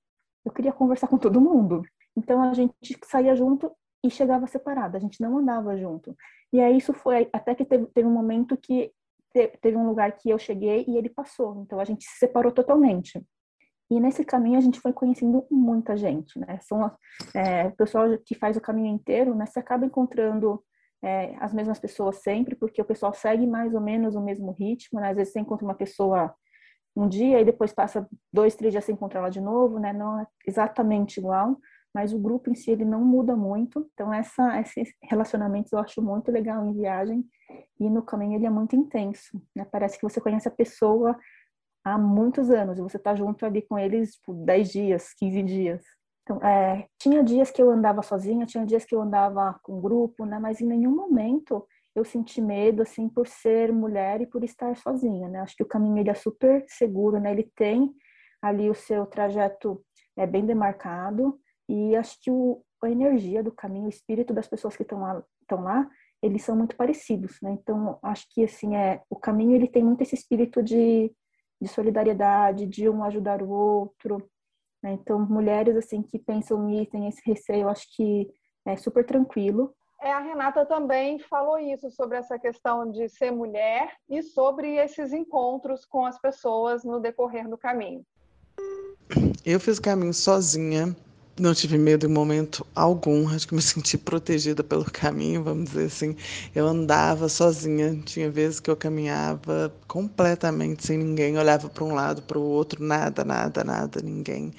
eu 0.45 0.53
queria 0.53 0.73
conversar 0.73 1.09
com 1.09 1.19
todo 1.19 1.41
mundo. 1.41 1.83
Então 2.17 2.43
a 2.43 2.53
gente 2.55 2.75
saía 3.05 3.35
junto 3.37 3.71
e 4.03 4.11
chegava 4.11 4.47
separado, 4.47 4.97
a 4.97 5.01
gente 5.01 5.21
não 5.21 5.39
andava 5.39 5.77
junto. 5.77 6.17
E 6.53 6.61
aí 6.61 6.79
isso 6.79 6.93
foi 6.93 7.29
até 7.33 7.55
que 7.55 7.65
teve, 7.65 7.87
teve 7.87 8.09
um 8.09 8.13
momento 8.13 8.57
que 8.57 8.93
teve 9.33 9.77
um 9.77 9.87
lugar 9.87 10.13
que 10.13 10.31
eu 10.31 10.39
cheguei 10.39 10.85
e 10.89 10.97
ele 10.97 11.09
passou, 11.09 11.63
então 11.63 11.79
a 11.81 11.85
gente 11.85 12.05
se 12.05 12.19
separou 12.19 12.53
totalmente. 12.53 13.25
E 13.91 13.99
nesse 13.99 14.25
caminho 14.25 14.57
a 14.57 14.61
gente 14.61 14.79
foi 14.81 14.93
conhecendo 14.93 15.45
muita 15.51 15.97
gente, 15.97 16.39
né? 16.39 16.59
São 16.61 16.91
é, 17.35 17.67
o 17.67 17.73
pessoal 17.73 18.07
que 18.25 18.37
faz 18.37 18.57
o 18.57 18.61
caminho 18.61 18.95
inteiro, 18.95 19.35
né? 19.35 19.47
Você 19.47 19.59
acaba 19.59 19.85
encontrando 19.85 20.63
é, 21.03 21.35
as 21.41 21.53
mesmas 21.53 21.81
pessoas 21.81 22.23
sempre, 22.23 22.55
porque 22.55 22.81
o 22.81 22.85
pessoal 22.85 23.13
segue 23.13 23.47
mais 23.47 23.75
ou 23.75 23.81
menos 23.81 24.15
o 24.15 24.21
mesmo 24.21 24.53
ritmo, 24.53 25.01
né? 25.01 25.11
Às 25.11 25.17
vezes 25.17 25.33
você 25.33 25.41
encontra 25.41 25.65
uma 25.65 25.75
pessoa 25.75 26.33
um 26.95 27.09
dia 27.09 27.41
e 27.41 27.45
depois 27.45 27.73
passa 27.73 28.09
dois, 28.33 28.55
três 28.55 28.73
dias 28.73 28.85
sem 28.85 28.95
encontrar 28.95 29.21
ela 29.21 29.31
de 29.31 29.41
novo, 29.41 29.81
né? 29.81 29.93
Não 29.93 30.21
é 30.21 30.27
exatamente 30.47 31.19
igual, 31.19 31.59
mas 31.93 32.13
o 32.13 32.19
grupo 32.19 32.49
em 32.49 32.55
si 32.55 32.71
ele 32.71 32.85
não 32.85 33.05
muda 33.05 33.35
muito. 33.35 33.89
Então 33.93 34.15
essa 34.15 34.61
esses 34.61 34.95
relacionamentos 35.03 35.73
eu 35.73 35.81
acho 35.81 36.01
muito 36.01 36.31
legal 36.31 36.65
em 36.65 36.75
viagem 36.75 37.25
e 37.78 37.88
no 37.88 38.02
caminho 38.02 38.35
ele 38.35 38.47
é 38.47 38.50
muito 38.50 38.76
intenso. 38.76 39.40
Né? 39.54 39.66
Parece 39.71 39.99
que 39.99 40.02
você 40.02 40.21
conhece 40.21 40.49
a 40.49 40.50
pessoa 40.50 41.19
há 41.85 41.99
muitos 41.99 42.50
anos 42.50 42.78
e 42.78 42.83
você 42.83 42.97
está 42.97 43.14
junto 43.14 43.45
ali 43.47 43.62
com 43.62 43.78
eles 43.78 44.21
por 44.23 44.35
10 44.35 44.71
dias, 44.71 45.14
15 45.14 45.42
dias. 45.42 45.85
Então, 46.23 46.37
é, 46.47 46.87
tinha 46.99 47.25
dias 47.25 47.50
que 47.50 47.61
eu 47.61 47.71
andava 47.71 48.02
sozinha, 48.02 48.47
tinha 48.47 48.64
dias 48.64 48.85
que 48.85 48.95
eu 48.95 49.00
andava 49.00 49.59
com 49.62 49.80
grupo, 49.80 50.25
né? 50.25 50.38
Mas 50.38 50.61
em 50.61 50.66
nenhum 50.66 50.95
momento 50.95 51.66
eu 51.95 52.04
senti 52.04 52.40
medo, 52.40 52.83
assim, 52.83 53.09
por 53.09 53.26
ser 53.26 53.73
mulher 53.73 54.21
e 54.21 54.26
por 54.26 54.45
estar 54.45 54.76
sozinha, 54.76 55.28
né? 55.28 55.40
Acho 55.40 55.57
que 55.57 55.62
o 55.62 55.69
caminho 55.69 55.99
ele 55.99 56.11
é 56.11 56.14
super 56.14 56.64
seguro, 56.69 57.19
né? 57.19 57.33
Ele 57.33 57.50
tem 57.57 57.92
ali 58.40 58.71
o 58.71 58.75
seu 58.75 59.07
trajeto 59.07 59.83
é 60.16 60.26
bem 60.26 60.45
demarcado 60.45 61.38
e 61.69 61.97
acho 61.97 62.21
que 62.23 62.30
o, 62.30 62.62
a 62.83 62.90
energia 62.90 63.42
do 63.42 63.52
caminho, 63.52 63.87
o 63.87 63.90
espírito 63.90 64.33
das 64.33 64.47
pessoas 64.47 64.76
que 64.76 64.83
estão 64.83 65.00
lá, 65.00 65.23
estão 65.42 65.62
lá, 65.62 65.88
eles 66.23 66.43
são 66.43 66.57
muito 66.57 66.77
parecidos, 66.77 67.39
né? 67.43 67.53
Então 67.53 67.99
acho 68.03 68.27
que 68.31 68.45
assim 68.45 68.77
é 68.77 69.03
o 69.09 69.17
caminho 69.17 69.55
ele 69.55 69.69
tem 69.69 69.83
muito 69.83 70.03
esse 70.03 70.15
espírito 70.15 70.62
de, 70.62 71.12
de 71.61 71.69
solidariedade, 71.69 72.67
de 72.67 72.89
um 72.89 73.03
ajudar 73.05 73.43
o 73.43 73.50
outro, 73.50 74.19
né? 74.83 74.93
Então 74.93 75.19
mulheres 75.19 75.77
assim 75.77 76.03
que 76.03 76.19
pensam 76.19 76.62
nisso, 76.67 76.91
têm 76.91 77.09
esse 77.09 77.23
receio, 77.25 77.69
acho 77.69 77.87
que 77.95 78.29
é 78.67 78.77
super 78.77 79.05
tranquilo. 79.05 79.75
É, 80.03 80.12
a 80.12 80.19
Renata 80.19 80.65
também 80.65 81.19
falou 81.19 81.59
isso 81.59 81.91
sobre 81.91 82.17
essa 82.17 82.39
questão 82.39 82.91
de 82.91 83.07
ser 83.11 83.31
mulher 83.31 83.93
e 84.09 84.23
sobre 84.23 84.77
esses 84.77 85.12
encontros 85.12 85.85
com 85.85 86.07
as 86.07 86.19
pessoas 86.19 86.85
no 86.85 87.00
decorrer 87.00 87.47
do 87.47 87.59
caminho. 87.59 88.03
Eu 89.45 89.61
fiz 89.61 89.77
o 89.77 89.83
caminho 89.83 90.15
sozinha, 90.15 90.97
não 91.41 91.55
tive 91.55 91.79
medo 91.79 92.07
em 92.07 92.09
momento 92.09 92.67
algum, 92.75 93.29
acho 93.29 93.49
que 93.49 93.55
me 93.55 93.63
senti 93.63 93.97
protegida 93.97 94.63
pelo 94.63 94.85
caminho, 94.85 95.43
vamos 95.43 95.71
dizer 95.71 95.87
assim. 95.87 96.17
Eu 96.55 96.67
andava 96.67 97.29
sozinha, 97.29 97.97
tinha 98.05 98.31
vezes 98.31 98.61
que 98.61 98.71
eu 98.71 98.77
caminhava 98.77 99.73
completamente 99.89 100.87
sem 100.87 100.99
ninguém, 100.99 101.39
olhava 101.39 101.69
para 101.69 101.85
um 101.85 101.95
lado, 101.95 102.23
para 102.23 102.39
o 102.39 102.43
outro, 102.43 102.85
nada, 102.85 103.25
nada, 103.25 103.65
nada, 103.65 104.01
ninguém, 104.03 104.53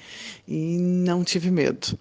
e 0.46 0.78
não 0.78 1.22
tive 1.24 1.50
medo. 1.50 1.98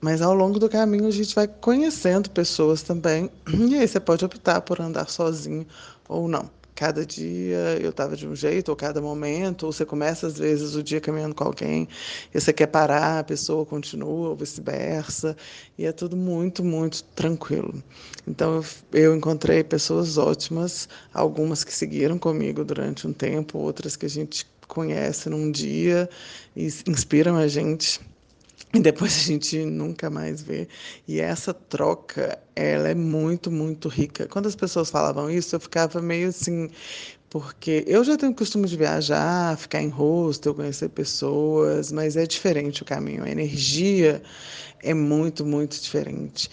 Mas 0.00 0.22
ao 0.22 0.34
longo 0.34 0.58
do 0.58 0.68
caminho 0.68 1.06
a 1.06 1.10
gente 1.10 1.34
vai 1.34 1.48
conhecendo 1.48 2.30
pessoas 2.30 2.82
também, 2.82 3.30
e 3.48 3.76
aí 3.76 3.88
você 3.88 3.98
pode 3.98 4.24
optar 4.24 4.60
por 4.60 4.80
andar 4.80 5.08
sozinho 5.08 5.66
ou 6.08 6.28
não. 6.28 6.57
Cada 6.78 7.04
dia 7.04 7.76
eu 7.82 7.90
estava 7.90 8.16
de 8.16 8.24
um 8.24 8.36
jeito, 8.36 8.68
ou 8.68 8.76
cada 8.76 9.02
momento, 9.02 9.66
ou 9.66 9.72
você 9.72 9.84
começa 9.84 10.28
às 10.28 10.38
vezes 10.38 10.76
o 10.76 10.82
dia 10.82 11.00
caminhando 11.00 11.34
com 11.34 11.42
alguém, 11.42 11.88
e 12.32 12.40
você 12.40 12.52
quer 12.52 12.68
parar, 12.68 13.18
a 13.18 13.24
pessoa 13.24 13.66
continua, 13.66 14.28
ou 14.28 14.36
vice-versa, 14.36 15.36
e 15.76 15.84
é 15.84 15.90
tudo 15.90 16.16
muito, 16.16 16.62
muito 16.62 17.02
tranquilo. 17.16 17.82
Então 18.28 18.62
eu 18.92 19.16
encontrei 19.16 19.64
pessoas 19.64 20.16
ótimas, 20.18 20.88
algumas 21.12 21.64
que 21.64 21.74
seguiram 21.74 22.16
comigo 22.16 22.64
durante 22.64 23.08
um 23.08 23.12
tempo, 23.12 23.58
outras 23.58 23.96
que 23.96 24.06
a 24.06 24.08
gente 24.08 24.46
conhece 24.68 25.28
num 25.28 25.50
dia 25.50 26.08
e 26.54 26.68
inspiram 26.86 27.34
a 27.34 27.48
gente 27.48 28.00
e 28.74 28.80
depois 28.80 29.16
a 29.16 29.20
gente 29.20 29.64
nunca 29.64 30.10
mais 30.10 30.42
vê. 30.42 30.68
E 31.06 31.20
essa 31.20 31.54
troca, 31.54 32.38
ela 32.54 32.88
é 32.88 32.94
muito, 32.94 33.50
muito 33.50 33.88
rica. 33.88 34.26
Quando 34.26 34.46
as 34.46 34.54
pessoas 34.54 34.90
falavam 34.90 35.30
isso, 35.30 35.56
eu 35.56 35.60
ficava 35.60 36.02
meio 36.02 36.28
assim, 36.28 36.68
porque 37.30 37.84
eu 37.86 38.04
já 38.04 38.16
tenho 38.16 38.32
o 38.32 38.34
costume 38.34 38.68
de 38.68 38.76
viajar, 38.76 39.56
ficar 39.56 39.82
em 39.82 39.88
hostel, 39.88 40.54
conhecer 40.54 40.88
pessoas, 40.90 41.90
mas 41.92 42.16
é 42.16 42.26
diferente 42.26 42.82
o 42.82 42.84
caminho. 42.84 43.24
A 43.24 43.30
energia 43.30 44.22
é 44.82 44.92
muito, 44.94 45.46
muito 45.46 45.80
diferente. 45.80 46.50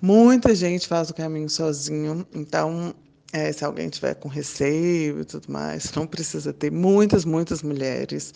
Muita 0.00 0.54
gente 0.54 0.88
faz 0.88 1.10
o 1.10 1.14
caminho 1.14 1.48
sozinho, 1.48 2.26
então 2.34 2.92
é, 3.32 3.50
se 3.50 3.64
alguém 3.64 3.88
tiver 3.88 4.14
com 4.14 4.28
receio 4.28 5.20
e 5.20 5.24
tudo 5.24 5.50
mais, 5.50 5.90
não 5.94 6.06
precisa 6.06 6.52
ter 6.52 6.70
muitas, 6.70 7.24
muitas 7.24 7.62
mulheres 7.62 8.32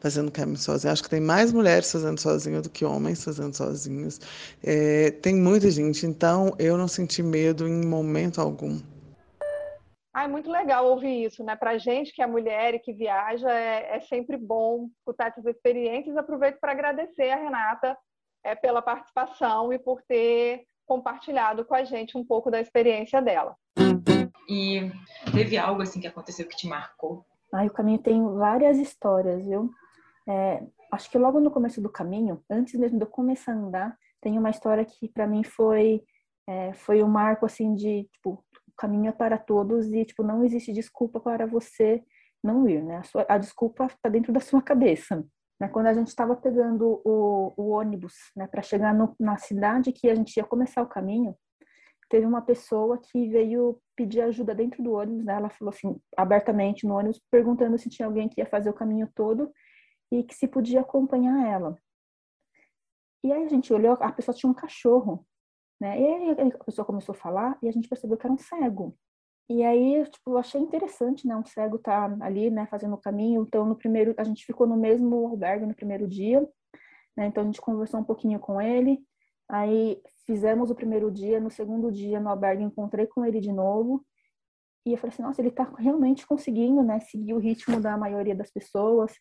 fazendo 0.00 0.32
caminho 0.32 0.56
sozinha. 0.56 0.92
Acho 0.92 1.02
que 1.02 1.10
tem 1.10 1.20
mais 1.20 1.52
mulheres 1.52 1.92
fazendo 1.92 2.18
sozinha 2.18 2.62
do 2.62 2.70
que 2.70 2.84
homens 2.84 3.22
fazendo 3.22 3.54
sozinhos. 3.54 4.18
É, 4.64 5.10
tem 5.10 5.34
muita 5.34 5.70
gente, 5.70 6.06
então 6.06 6.54
eu 6.58 6.78
não 6.78 6.88
senti 6.88 7.22
medo 7.22 7.68
em 7.68 7.84
momento 7.84 8.40
algum. 8.40 8.80
Ah, 10.14 10.24
é 10.24 10.28
muito 10.28 10.50
legal 10.50 10.86
ouvir 10.86 11.26
isso, 11.26 11.44
né? 11.44 11.54
Para 11.54 11.76
gente 11.76 12.12
que 12.12 12.22
é 12.22 12.26
mulher 12.26 12.74
e 12.74 12.78
que 12.78 12.92
viaja, 12.92 13.52
é, 13.52 13.96
é 13.96 14.00
sempre 14.00 14.36
bom 14.36 14.88
escutar 14.98 15.28
essas 15.28 15.44
experiências. 15.44 16.16
Aproveito 16.16 16.58
para 16.58 16.72
agradecer 16.72 17.30
a 17.30 17.36
Renata 17.36 17.96
é, 18.42 18.54
pela 18.54 18.80
participação 18.80 19.72
e 19.72 19.78
por 19.78 20.00
ter 20.08 20.64
compartilhado 20.86 21.66
com 21.66 21.74
a 21.74 21.84
gente 21.84 22.16
um 22.16 22.24
pouco 22.24 22.50
da 22.50 22.60
experiência 22.60 23.20
dela. 23.20 23.54
E 24.48 24.90
teve 25.32 25.58
algo 25.58 25.82
assim 25.82 26.00
que 26.00 26.06
aconteceu 26.06 26.46
que 26.46 26.56
te 26.56 26.66
marcou? 26.66 27.24
Ah, 27.52 27.64
o 27.64 27.70
caminho 27.70 27.98
tem 27.98 28.22
várias 28.34 28.78
histórias, 28.78 29.44
viu? 29.44 29.70
É, 30.28 30.62
acho 30.92 31.10
que 31.10 31.18
logo 31.18 31.40
no 31.40 31.50
começo 31.50 31.80
do 31.80 31.90
caminho, 31.90 32.42
antes 32.50 32.74
mesmo 32.78 32.98
de 32.98 33.04
eu 33.04 33.08
começar 33.08 33.52
a 33.52 33.56
andar, 33.56 33.98
tem 34.20 34.38
uma 34.38 34.50
história 34.50 34.84
que 34.84 35.08
para 35.08 35.26
mim 35.26 35.44
foi 35.44 36.02
é, 36.46 36.72
foi 36.72 37.02
um 37.02 37.08
marco 37.08 37.44
assim 37.44 37.74
de 37.74 38.04
tipo 38.12 38.44
o 38.66 38.72
caminho 38.76 39.08
é 39.08 39.12
para 39.12 39.36
todos 39.36 39.92
e 39.92 40.04
tipo 40.04 40.22
não 40.22 40.44
existe 40.44 40.72
desculpa 40.72 41.20
para 41.20 41.46
você 41.46 42.02
não 42.42 42.68
ir, 42.68 42.82
né? 42.82 42.98
A, 42.98 43.02
sua, 43.02 43.26
a 43.28 43.38
desculpa 43.38 43.86
está 43.86 44.08
dentro 44.08 44.32
da 44.32 44.40
sua 44.40 44.62
cabeça. 44.62 45.24
Né? 45.60 45.68
Quando 45.68 45.86
a 45.86 45.94
gente 45.94 46.08
estava 46.08 46.36
pegando 46.36 47.00
o, 47.04 47.52
o, 47.56 47.70
ônibus, 47.70 48.14
né, 48.36 48.46
para 48.46 48.62
chegar 48.62 48.94
no, 48.94 49.14
na 49.18 49.36
cidade 49.36 49.92
que 49.92 50.08
a 50.08 50.14
gente 50.14 50.36
ia 50.36 50.44
começar 50.44 50.82
o 50.82 50.88
caminho, 50.88 51.34
teve 52.08 52.26
uma 52.26 52.42
pessoa 52.42 52.98
que 52.98 53.28
veio 53.28 53.80
pedir 53.94 54.20
ajuda 54.22 54.54
dentro 54.54 54.82
do 54.82 54.92
ônibus, 54.92 55.24
né? 55.24 55.34
Ela 55.34 55.50
falou 55.50 55.72
assim, 55.72 56.00
abertamente 56.16 56.86
no 56.86 56.94
ônibus, 56.94 57.20
perguntando 57.30 57.78
se 57.78 57.88
tinha 57.88 58.06
alguém 58.06 58.28
que 58.28 58.40
ia 58.40 58.46
fazer 58.46 58.70
o 58.70 58.74
caminho 58.74 59.10
todo 59.14 59.52
e 60.10 60.22
que 60.22 60.34
se 60.34 60.48
podia 60.48 60.80
acompanhar 60.80 61.46
ela. 61.46 61.78
E 63.22 63.32
aí 63.32 63.44
a 63.44 63.48
gente 63.48 63.72
olhou, 63.72 63.96
a 64.00 64.12
pessoa 64.12 64.34
tinha 64.34 64.50
um 64.50 64.54
cachorro, 64.54 65.26
né? 65.80 66.00
E 66.00 66.06
aí 66.06 66.30
a 66.30 66.64
pessoa 66.64 66.84
começou 66.84 67.14
a 67.14 67.18
falar 67.18 67.58
e 67.62 67.68
a 67.68 67.72
gente 67.72 67.88
percebeu 67.88 68.16
que 68.16 68.26
era 68.26 68.32
um 68.32 68.38
cego. 68.38 68.96
E 69.50 69.64
aí, 69.64 70.04
tipo, 70.10 70.32
eu 70.32 70.38
achei 70.38 70.60
interessante, 70.60 71.26
né? 71.26 71.34
Um 71.34 71.44
cego 71.44 71.78
tá 71.78 72.16
ali, 72.20 72.50
né, 72.50 72.66
fazendo 72.66 72.94
o 72.94 72.98
caminho. 72.98 73.42
Então, 73.42 73.64
no 73.64 73.74
primeiro, 73.74 74.14
a 74.18 74.24
gente 74.24 74.44
ficou 74.44 74.66
no 74.66 74.76
mesmo 74.76 75.26
albergue 75.26 75.64
no 75.66 75.74
primeiro 75.74 76.06
dia, 76.06 76.40
né? 77.16 77.26
Então, 77.26 77.42
a 77.42 77.46
gente 77.46 77.60
conversou 77.60 78.00
um 78.00 78.04
pouquinho 78.04 78.38
com 78.38 78.60
ele. 78.60 79.02
Aí, 79.48 80.02
fizemos 80.28 80.70
o 80.70 80.74
primeiro 80.74 81.10
dia. 81.10 81.40
No 81.40 81.50
segundo 81.50 81.90
dia, 81.90 82.20
no 82.20 82.28
albergue, 82.28 82.62
encontrei 82.62 83.06
com 83.06 83.24
ele 83.24 83.40
de 83.40 83.50
novo. 83.50 84.04
E 84.84 84.92
eu 84.92 84.98
falei 84.98 85.14
assim, 85.14 85.22
nossa, 85.22 85.40
ele 85.40 85.50
tá 85.50 85.64
realmente 85.78 86.26
conseguindo, 86.26 86.82
né, 86.82 87.00
seguir 87.00 87.32
o 87.32 87.38
ritmo 87.38 87.80
da 87.80 87.96
maioria 87.96 88.34
das 88.34 88.50
pessoas. 88.50 89.14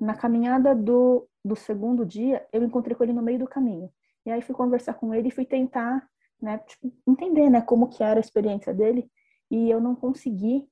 Na 0.00 0.14
caminhada 0.14 0.74
do, 0.74 1.28
do 1.44 1.54
segundo 1.54 2.04
dia, 2.04 2.46
eu 2.50 2.64
encontrei 2.64 2.96
com 2.96 3.04
ele 3.04 3.12
no 3.12 3.22
meio 3.22 3.38
do 3.38 3.46
caminho. 3.46 3.90
E 4.24 4.30
aí, 4.30 4.40
fui 4.40 4.54
conversar 4.54 4.94
com 4.94 5.14
ele 5.14 5.28
e 5.28 5.30
fui 5.30 5.44
tentar, 5.44 6.08
né, 6.40 6.58
tipo, 6.58 6.90
entender, 7.06 7.50
né, 7.50 7.60
como 7.60 7.88
que 7.88 8.02
era 8.02 8.18
a 8.18 8.20
experiência 8.20 8.72
dele 8.72 9.10
e 9.50 9.70
eu 9.70 9.80
não 9.80 9.94
consegui, 9.94 10.66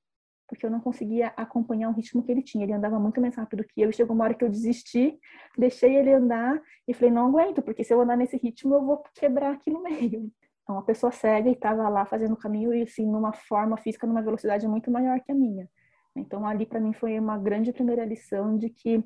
porque 0.48 0.64
eu 0.64 0.70
não 0.70 0.80
conseguia 0.80 1.28
acompanhar 1.36 1.88
o 1.88 1.92
ritmo 1.92 2.22
que 2.22 2.30
ele 2.30 2.42
tinha. 2.42 2.64
Ele 2.64 2.72
andava 2.72 2.98
muito 2.98 3.20
mais 3.20 3.34
rápido 3.34 3.64
que 3.64 3.80
eu. 3.80 3.92
Chegou 3.92 4.14
uma 4.14 4.24
hora 4.24 4.34
que 4.34 4.44
eu 4.44 4.48
desisti, 4.48 5.18
deixei 5.56 5.96
ele 5.96 6.12
andar 6.12 6.60
e 6.86 6.94
falei: 6.94 7.10
não 7.10 7.26
aguento, 7.26 7.62
porque 7.62 7.82
se 7.82 7.92
eu 7.92 8.00
andar 8.00 8.16
nesse 8.16 8.36
ritmo 8.36 8.74
eu 8.74 8.84
vou 8.84 9.02
quebrar 9.14 9.52
aqui 9.52 9.70
no 9.70 9.82
meio. 9.84 10.30
Então, 10.62 10.76
uma 10.76 10.82
pessoa 10.82 11.12
cega 11.12 11.48
e 11.48 11.52
estava 11.52 11.88
lá 11.88 12.04
fazendo 12.04 12.32
o 12.32 12.36
caminho 12.36 12.74
e 12.74 12.82
assim 12.82 13.06
numa 13.06 13.32
forma 13.32 13.76
física, 13.76 14.06
numa 14.06 14.22
velocidade 14.22 14.66
muito 14.66 14.90
maior 14.90 15.20
que 15.20 15.30
a 15.30 15.34
minha. 15.34 15.68
Então, 16.16 16.46
ali 16.46 16.66
para 16.66 16.80
mim 16.80 16.92
foi 16.92 17.18
uma 17.18 17.38
grande 17.38 17.72
primeira 17.72 18.04
lição 18.04 18.56
de 18.56 18.70
que 18.70 19.04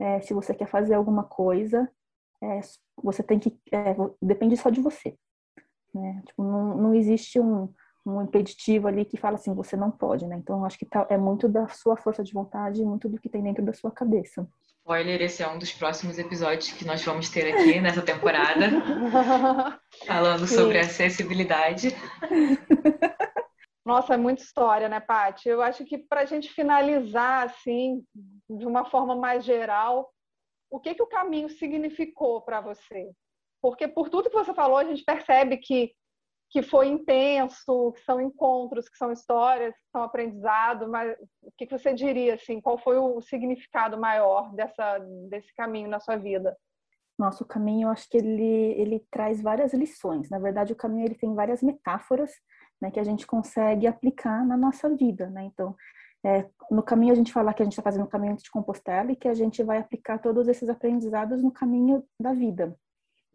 é, 0.00 0.20
se 0.20 0.32
você 0.32 0.54
quer 0.54 0.66
fazer 0.66 0.94
alguma 0.94 1.24
coisa, 1.24 1.90
é, 2.42 2.60
você 3.02 3.22
tem 3.22 3.38
que 3.38 3.58
é, 3.70 3.94
depende 4.20 4.56
só 4.56 4.70
de 4.70 4.80
você. 4.80 5.16
Né? 5.94 6.22
Tipo, 6.26 6.42
não, 6.42 6.76
não 6.76 6.94
existe 6.94 7.38
um 7.38 7.68
um 8.04 8.22
impeditivo 8.22 8.88
ali 8.88 9.04
que 9.04 9.16
fala 9.16 9.36
assim, 9.36 9.54
você 9.54 9.76
não 9.76 9.90
pode, 9.90 10.26
né? 10.26 10.36
Então, 10.36 10.64
acho 10.64 10.78
que 10.78 10.84
tá, 10.84 11.06
é 11.08 11.16
muito 11.16 11.48
da 11.48 11.68
sua 11.68 11.96
força 11.96 12.22
de 12.22 12.32
vontade, 12.32 12.84
muito 12.84 13.08
do 13.08 13.18
que 13.18 13.28
tem 13.28 13.42
dentro 13.42 13.64
da 13.64 13.72
sua 13.72 13.90
cabeça. 13.90 14.46
Spoiler, 14.80 15.22
esse 15.22 15.42
é 15.42 15.48
um 15.48 15.58
dos 15.58 15.72
próximos 15.72 16.18
episódios 16.18 16.72
que 16.72 16.84
nós 16.84 17.04
vamos 17.04 17.30
ter 17.30 17.54
aqui 17.54 17.78
nessa 17.80 18.02
temporada, 18.02 18.68
falando 20.06 20.46
Sim. 20.46 20.56
sobre 20.56 20.78
acessibilidade. 20.78 21.88
Nossa, 23.84 24.14
é 24.14 24.16
muita 24.16 24.42
história, 24.42 24.88
né, 24.88 25.00
Paty? 25.00 25.48
Eu 25.48 25.62
acho 25.62 25.84
que 25.84 25.98
para 25.98 26.20
a 26.20 26.24
gente 26.24 26.52
finalizar, 26.52 27.46
assim, 27.46 28.04
de 28.48 28.66
uma 28.66 28.84
forma 28.84 29.14
mais 29.14 29.44
geral, 29.44 30.12
o 30.70 30.80
que, 30.80 30.94
que 30.94 31.02
o 31.02 31.08
caminho 31.08 31.48
significou 31.48 32.40
para 32.42 32.60
você? 32.60 33.10
Porque 33.60 33.86
por 33.86 34.08
tudo 34.08 34.30
que 34.30 34.36
você 34.36 34.54
falou, 34.54 34.78
a 34.78 34.84
gente 34.84 35.04
percebe 35.04 35.56
que 35.56 35.92
que 36.52 36.62
foi 36.62 36.88
intenso, 36.88 37.92
que 37.92 38.04
são 38.04 38.20
encontros, 38.20 38.86
que 38.86 38.98
são 38.98 39.10
histórias, 39.10 39.74
que 39.74 39.90
são 39.90 40.02
aprendizado, 40.02 40.86
mas 40.86 41.16
o 41.40 41.50
que 41.56 41.66
você 41.66 41.94
diria 41.94 42.34
assim? 42.34 42.60
Qual 42.60 42.76
foi 42.76 42.98
o 42.98 43.22
significado 43.22 43.98
maior 43.98 44.52
dessa 44.54 44.98
desse 45.30 45.52
caminho 45.54 45.88
na 45.88 45.98
sua 45.98 46.16
vida? 46.16 46.54
Nosso 47.18 47.46
caminho, 47.46 47.86
eu 47.86 47.90
acho 47.90 48.06
que 48.06 48.18
ele 48.18 48.74
ele 48.76 49.06
traz 49.10 49.40
várias 49.40 49.72
lições. 49.72 50.28
Na 50.28 50.38
verdade, 50.38 50.74
o 50.74 50.76
caminho 50.76 51.06
ele 51.06 51.14
tem 51.14 51.34
várias 51.34 51.62
metáforas, 51.62 52.30
né, 52.82 52.90
que 52.90 53.00
a 53.00 53.04
gente 53.04 53.26
consegue 53.26 53.86
aplicar 53.86 54.44
na 54.44 54.56
nossa 54.56 54.94
vida, 54.94 55.30
né? 55.30 55.44
Então, 55.44 55.74
é, 56.22 56.46
no 56.70 56.82
caminho 56.82 57.12
a 57.12 57.16
gente 57.16 57.32
fala 57.32 57.54
que 57.54 57.62
a 57.62 57.64
gente 57.64 57.72
está 57.72 57.82
fazendo 57.82 58.04
o 58.04 58.08
caminho 58.10 58.36
de 58.36 58.50
Compostela 58.50 59.10
e 59.10 59.16
que 59.16 59.26
a 59.26 59.34
gente 59.34 59.62
vai 59.62 59.78
aplicar 59.78 60.18
todos 60.18 60.46
esses 60.48 60.68
aprendizados 60.68 61.42
no 61.42 61.50
caminho 61.50 62.04
da 62.20 62.34
vida. 62.34 62.76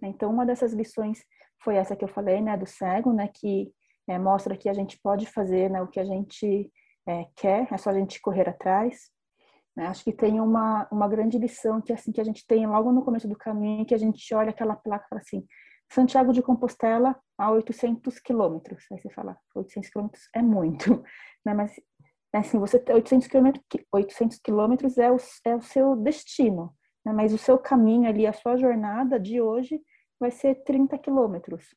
Então, 0.01 0.31
uma 0.31 0.45
dessas 0.45 0.73
lições 0.73 1.23
foi 1.63 1.75
essa 1.75 1.95
que 1.95 2.03
eu 2.03 2.07
falei, 2.07 2.41
né, 2.41 2.55
do 2.55 2.65
cego, 2.65 3.11
né, 3.13 3.27
que 3.27 3.71
é, 4.07 4.17
mostra 4.17 4.55
que 4.55 4.69
a 4.69 4.73
gente 4.73 4.99
pode 5.01 5.25
fazer 5.25 5.69
né, 5.69 5.81
o 5.81 5.87
que 5.87 5.99
a 5.99 6.05
gente 6.05 6.71
é, 7.07 7.25
quer, 7.35 7.67
é 7.71 7.77
só 7.77 7.89
a 7.89 7.93
gente 7.93 8.21
correr 8.21 8.47
atrás. 8.47 9.09
Né? 9.75 9.87
Acho 9.87 10.03
que 10.03 10.13
tem 10.13 10.39
uma, 10.39 10.87
uma 10.91 11.07
grande 11.07 11.37
lição 11.37 11.81
que 11.81 11.93
assim 11.93 12.11
que 12.11 12.21
a 12.21 12.23
gente 12.23 12.45
tem 12.45 12.65
logo 12.65 12.91
no 12.91 13.03
começo 13.03 13.27
do 13.27 13.37
caminho, 13.37 13.85
que 13.85 13.93
a 13.93 13.97
gente 13.97 14.33
olha 14.33 14.49
aquela 14.49 14.75
placa 14.75 15.05
e 15.05 15.09
fala 15.09 15.21
assim, 15.21 15.45
Santiago 15.91 16.33
de 16.33 16.41
Compostela 16.41 17.15
a 17.37 17.51
800 17.51 18.19
quilômetros. 18.19 18.85
Aí 18.91 18.99
você 18.99 19.09
fala, 19.09 19.37
800 19.55 19.89
quilômetros 19.89 20.29
é 20.33 20.41
muito, 20.41 21.03
né? 21.45 21.53
Mas 21.53 21.73
assim, 22.33 22.59
você 22.59 22.83
800 22.87 23.27
quilômetros, 23.27 23.63
800 23.91 24.39
quilômetros 24.39 24.97
é 24.97 25.11
o, 25.11 25.17
é 25.45 25.55
o 25.55 25.61
seu 25.61 25.95
destino, 25.95 26.73
né? 27.07 27.13
mas 27.13 27.33
o 27.33 27.37
seu 27.37 27.57
caminho 27.57 28.09
ali, 28.09 28.27
a 28.27 28.33
sua 28.33 28.57
jornada 28.57 29.17
de 29.17 29.39
hoje 29.39 29.81
vai 30.19 30.29
ser 30.29 30.55
30 30.63 30.97
quilômetros. 30.97 31.73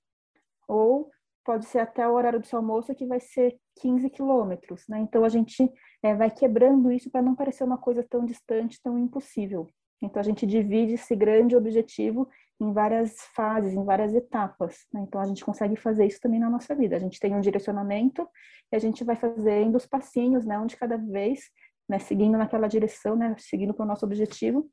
Ou 0.66 1.08
pode 1.44 1.66
ser 1.66 1.78
até 1.78 2.06
o 2.06 2.12
horário 2.12 2.40
do 2.40 2.46
seu 2.46 2.58
almoço 2.58 2.94
que 2.94 3.06
vai 3.06 3.20
ser 3.20 3.56
15 3.80 4.10
quilômetros, 4.10 4.86
né? 4.88 4.98
Então 4.98 5.24
a 5.24 5.28
gente 5.28 5.70
é, 6.02 6.14
vai 6.14 6.30
quebrando 6.30 6.92
isso 6.92 7.10
para 7.10 7.22
não 7.22 7.34
parecer 7.34 7.64
uma 7.64 7.78
coisa 7.78 8.04
tão 8.08 8.24
distante, 8.24 8.80
tão 8.82 8.98
impossível. 8.98 9.68
Então 10.02 10.20
a 10.20 10.22
gente 10.22 10.46
divide 10.46 10.94
esse 10.94 11.14
grande 11.14 11.54
objetivo 11.56 12.28
em 12.60 12.72
várias 12.72 13.16
fases, 13.34 13.72
em 13.72 13.84
várias 13.84 14.14
etapas. 14.14 14.86
Né? 14.92 15.02
Então 15.06 15.20
a 15.20 15.26
gente 15.26 15.44
consegue 15.44 15.76
fazer 15.76 16.06
isso 16.06 16.20
também 16.20 16.40
na 16.40 16.50
nossa 16.50 16.74
vida. 16.74 16.96
A 16.96 17.00
gente 17.00 17.20
tem 17.20 17.34
um 17.34 17.40
direcionamento 17.40 18.28
e 18.72 18.76
a 18.76 18.78
gente 18.78 19.04
vai 19.04 19.16
fazendo 19.16 19.76
os 19.76 19.86
passinhos, 19.86 20.44
né, 20.44 20.58
um 20.58 20.66
de 20.66 20.76
cada 20.76 20.96
vez, 20.96 21.50
né, 21.88 21.98
seguindo 21.98 22.36
naquela 22.36 22.68
direção, 22.68 23.16
né, 23.16 23.34
seguindo 23.38 23.74
para 23.74 23.84
o 23.84 23.88
nosso 23.88 24.04
objetivo, 24.04 24.68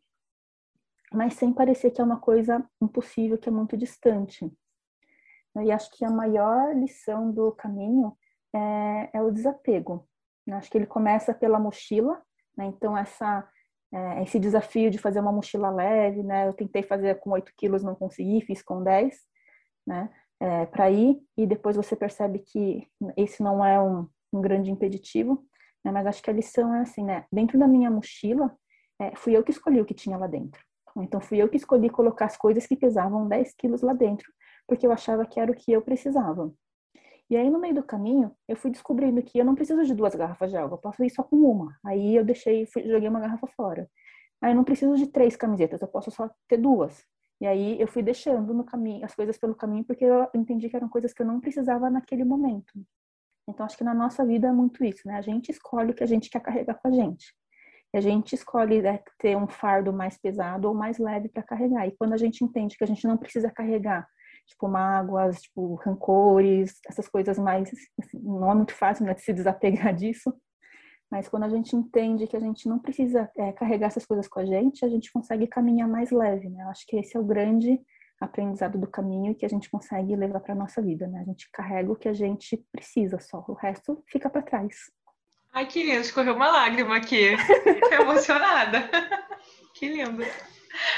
mas 1.13 1.35
sem 1.35 1.53
parecer 1.53 1.91
que 1.91 2.01
é 2.01 2.03
uma 2.03 2.19
coisa 2.19 2.63
impossível, 2.81 3.37
que 3.37 3.49
é 3.49 3.51
muito 3.51 3.77
distante. 3.77 4.51
E 5.63 5.71
acho 5.71 5.89
que 5.91 6.05
a 6.05 6.09
maior 6.11 6.75
lição 6.75 7.31
do 7.31 7.51
caminho 7.51 8.15
é, 8.53 9.09
é 9.13 9.21
o 9.21 9.31
desapego. 9.31 10.07
Acho 10.51 10.69
que 10.69 10.77
ele 10.77 10.85
começa 10.85 11.33
pela 11.33 11.59
mochila, 11.59 12.21
né? 12.55 12.65
então 12.65 12.97
essa 12.97 13.47
é, 13.93 14.23
esse 14.23 14.39
desafio 14.39 14.89
de 14.91 14.97
fazer 14.97 15.19
uma 15.19 15.31
mochila 15.31 15.69
leve, 15.69 16.21
né? 16.21 16.47
Eu 16.47 16.53
tentei 16.53 16.83
fazer 16.83 17.19
com 17.19 17.31
8 17.31 17.51
quilos, 17.55 17.83
não 17.83 17.95
consegui, 17.95 18.41
fiz 18.41 18.61
com 18.61 18.83
10, 18.83 19.17
né? 19.85 20.09
É, 20.39 20.65
para 20.65 20.91
ir, 20.91 21.19
e 21.37 21.47
depois 21.47 21.75
você 21.75 21.95
percebe 21.95 22.39
que 22.39 22.87
esse 23.15 23.41
não 23.41 23.65
é 23.65 23.81
um, 23.81 24.07
um 24.31 24.41
grande 24.41 24.69
impeditivo, 24.69 25.45
né? 25.83 25.91
Mas 25.91 26.05
acho 26.05 26.21
que 26.21 26.29
a 26.29 26.33
lição 26.33 26.75
é 26.75 26.81
assim, 26.81 27.03
né? 27.03 27.25
Dentro 27.31 27.57
da 27.57 27.67
minha 27.67 27.89
mochila, 27.89 28.53
é, 28.99 29.15
fui 29.15 29.35
eu 29.37 29.43
que 29.43 29.51
escolhi 29.51 29.79
o 29.79 29.85
que 29.85 29.93
tinha 29.93 30.17
lá 30.17 30.27
dentro. 30.27 30.61
Então, 31.03 31.21
fui 31.21 31.41
eu 31.41 31.49
que 31.49 31.57
escolhi 31.57 31.89
colocar 31.89 32.25
as 32.25 32.37
coisas 32.37 32.65
que 32.65 32.75
pesavam 32.75 33.27
10 33.27 33.53
quilos 33.55 33.81
lá 33.81 33.93
dentro, 33.93 34.31
porque 34.67 34.85
eu 34.85 34.91
achava 34.91 35.25
que 35.25 35.39
era 35.39 35.51
o 35.51 35.55
que 35.55 35.71
eu 35.71 35.81
precisava. 35.81 36.51
E 37.29 37.35
aí, 37.35 37.49
no 37.49 37.59
meio 37.59 37.75
do 37.75 37.83
caminho, 37.83 38.31
eu 38.47 38.55
fui 38.55 38.71
descobrindo 38.71 39.21
que 39.21 39.37
eu 39.37 39.45
não 39.45 39.55
preciso 39.55 39.83
de 39.83 39.93
duas 39.93 40.15
garrafas 40.15 40.49
de 40.49 40.57
água, 40.57 40.75
eu 40.75 40.81
posso 40.81 41.03
ir 41.03 41.09
só 41.09 41.23
com 41.23 41.35
uma. 41.37 41.77
Aí 41.85 42.15
eu 42.15 42.23
deixei, 42.23 42.65
fui, 42.65 42.83
joguei 42.87 43.09
uma 43.09 43.19
garrafa 43.19 43.47
fora. 43.47 43.89
Aí 44.41 44.51
eu 44.51 44.55
não 44.55 44.63
preciso 44.63 44.95
de 44.95 45.07
três 45.07 45.35
camisetas, 45.35 45.81
eu 45.81 45.87
posso 45.87 46.09
só 46.11 46.29
ter 46.47 46.57
duas. 46.57 47.05
E 47.41 47.45
aí 47.45 47.79
eu 47.79 47.87
fui 47.87 48.01
deixando 48.01 48.53
no 48.53 48.63
caminho 48.63 49.05
as 49.05 49.13
coisas 49.13 49.37
pelo 49.37 49.55
caminho 49.55 49.83
porque 49.83 50.05
eu 50.05 50.27
entendi 50.33 50.69
que 50.69 50.75
eram 50.75 50.89
coisas 50.89 51.13
que 51.13 51.21
eu 51.21 51.25
não 51.25 51.39
precisava 51.39 51.89
naquele 51.89 52.23
momento. 52.23 52.73
Então 53.47 53.65
acho 53.65 53.77
que 53.77 53.83
na 53.83 53.93
nossa 53.93 54.25
vida 54.25 54.47
é 54.47 54.51
muito 54.51 54.83
isso, 54.83 55.07
né? 55.07 55.15
A 55.17 55.21
gente 55.21 55.51
escolhe 55.51 55.91
o 55.91 55.93
que 55.93 56.03
a 56.03 56.07
gente 56.07 56.29
quer 56.29 56.41
carregar 56.41 56.75
com 56.75 56.87
a 56.87 56.91
gente. 56.91 57.33
A 57.93 58.01
gente 58.01 58.35
escolhe 58.35 58.81
né, 58.81 58.99
ter 59.17 59.35
um 59.35 59.47
fardo 59.47 59.91
mais 59.93 60.17
pesado 60.17 60.67
ou 60.67 60.73
mais 60.73 60.97
leve 60.97 61.29
para 61.29 61.41
carregar. 61.41 61.87
E 61.87 61.95
quando 61.97 62.13
a 62.13 62.17
gente 62.17 62.43
entende 62.43 62.77
que 62.77 62.83
a 62.83 62.87
gente 62.87 63.07
não 63.07 63.17
precisa 63.17 63.49
carregar 63.49 64.07
tipo 64.47 64.67
mágoas, 64.67 65.41
tipo 65.41 65.75
rancores, 65.75 66.79
essas 66.87 67.07
coisas 67.07 67.37
mais, 67.37 67.69
assim, 67.99 68.19
não 68.23 68.49
é 68.49 68.55
muito 68.55 68.73
fácil 68.73 69.05
né, 69.05 69.13
de 69.13 69.21
se 69.21 69.33
desapegar 69.33 69.93
disso, 69.95 70.33
mas 71.11 71.29
quando 71.29 71.43
a 71.43 71.49
gente 71.49 71.75
entende 71.75 72.27
que 72.27 72.35
a 72.35 72.39
gente 72.39 72.67
não 72.67 72.79
precisa 72.79 73.29
é, 73.37 73.51
carregar 73.53 73.87
essas 73.87 74.05
coisas 74.05 74.27
com 74.27 74.39
a 74.39 74.45
gente, 74.45 74.83
a 74.83 74.89
gente 74.89 75.11
consegue 75.11 75.47
caminhar 75.47 75.87
mais 75.87 76.11
leve, 76.11 76.49
né? 76.49 76.63
Eu 76.63 76.69
acho 76.69 76.85
que 76.85 76.97
esse 76.97 77.15
é 77.15 77.19
o 77.19 77.25
grande 77.25 77.79
aprendizado 78.19 78.77
do 78.77 78.87
caminho 78.87 79.35
que 79.35 79.45
a 79.45 79.49
gente 79.49 79.69
consegue 79.69 80.15
levar 80.15 80.39
para 80.41 80.55
nossa 80.55 80.81
vida, 80.81 81.07
né? 81.07 81.19
A 81.21 81.23
gente 81.23 81.49
carrega 81.51 81.91
o 81.91 81.95
que 81.95 82.09
a 82.09 82.13
gente 82.13 82.65
precisa 82.71 83.19
só, 83.19 83.43
o 83.47 83.53
resto 83.53 84.03
fica 84.07 84.29
para 84.29 84.41
trás. 84.41 84.75
Ai, 85.57 85.65
que 85.65 85.81
lindo, 85.81 86.01
escorreu 86.01 86.35
uma 86.35 86.51
lágrima 86.51 86.97
aqui. 86.97 87.35
Fiquei 87.35 87.97
emocionada. 87.99 88.87
que 89.73 89.87
lindo. 89.87 90.23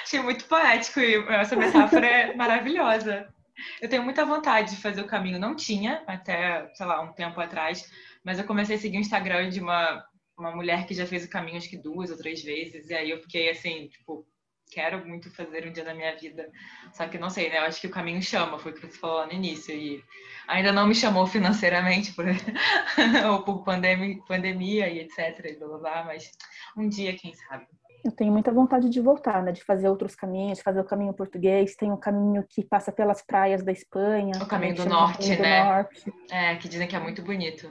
Achei 0.03 0.21
muito 0.21 0.43
poético 0.43 0.99
e 0.99 1.15
essa 1.29 1.55
metáfora 1.55 2.05
é 2.05 2.35
maravilhosa. 2.35 3.33
Eu 3.81 3.87
tenho 3.87 4.03
muita 4.03 4.25
vontade 4.25 4.71
de 4.71 4.81
fazer 4.81 4.99
o 4.99 5.07
caminho. 5.07 5.39
Não 5.39 5.55
tinha 5.55 6.03
até, 6.05 6.69
sei 6.75 6.85
lá, 6.85 6.99
um 6.99 7.13
tempo 7.13 7.39
atrás, 7.39 7.89
mas 8.21 8.37
eu 8.37 8.43
comecei 8.43 8.75
a 8.75 8.79
seguir 8.79 8.97
o 8.97 8.99
Instagram 8.99 9.47
de 9.47 9.61
uma, 9.61 10.05
uma 10.37 10.53
mulher 10.53 10.85
que 10.85 10.93
já 10.93 11.05
fez 11.05 11.23
o 11.23 11.29
caminho 11.29 11.55
acho 11.55 11.69
que 11.69 11.77
duas 11.77 12.11
ou 12.11 12.17
três 12.17 12.43
vezes. 12.43 12.89
E 12.89 12.93
aí 12.93 13.11
eu 13.11 13.21
fiquei 13.21 13.51
assim, 13.51 13.87
tipo, 13.87 14.27
quero 14.69 15.05
muito 15.05 15.29
fazer 15.31 15.67
um 15.67 15.71
dia 15.71 15.83
da 15.83 15.93
minha 15.93 16.15
vida. 16.15 16.49
Só 16.93 17.07
que 17.07 17.17
não 17.17 17.29
sei, 17.29 17.49
né? 17.49 17.57
Eu 17.57 17.63
acho 17.63 17.81
que 17.81 17.87
o 17.87 17.91
caminho 17.91 18.21
chama, 18.21 18.59
foi 18.59 18.71
o 18.71 18.75
que 18.75 18.81
você 18.81 18.97
falou 18.97 19.25
no 19.25 19.33
início. 19.33 19.73
E 19.73 20.03
ainda 20.47 20.71
não 20.71 20.87
me 20.87 20.95
chamou 20.95 21.25
financeiramente 21.25 22.13
por, 22.13 22.25
ou 23.31 23.43
por 23.43 23.63
pandemia, 23.63 24.17
pandemia 24.27 24.89
e 24.89 24.99
etc. 24.99 25.45
E 25.45 25.55
blá, 25.57 25.67
blá, 25.67 25.77
blá, 25.77 26.03
mas 26.05 26.31
um 26.77 26.87
dia, 26.87 27.15
quem 27.15 27.33
sabe. 27.33 27.65
Eu 28.03 28.11
tenho 28.11 28.31
muita 28.31 28.51
vontade 28.51 28.89
de 28.89 29.01
voltar, 29.01 29.43
né? 29.43 29.51
De 29.51 29.63
fazer 29.63 29.89
outros 29.89 30.15
caminhos, 30.15 30.59
de 30.59 30.63
fazer 30.63 30.79
o 30.79 30.85
caminho 30.85 31.13
português. 31.13 31.75
Tem 31.75 31.91
um 31.91 31.97
caminho 31.97 32.45
que 32.47 32.63
passa 32.63 32.91
pelas 32.91 33.21
praias 33.21 33.61
da 33.61 33.73
Espanha. 33.73 34.31
O 34.41 34.45
caminho 34.45 34.75
do 34.75 34.85
norte, 34.85 35.35
caminho 35.35 35.41
né? 35.41 35.63
Do 35.63 35.73
norte. 35.73 36.13
É, 36.31 36.55
que 36.55 36.69
dizem 36.69 36.87
que 36.87 36.95
é 36.95 36.99
muito 36.99 37.21
bonito. 37.21 37.69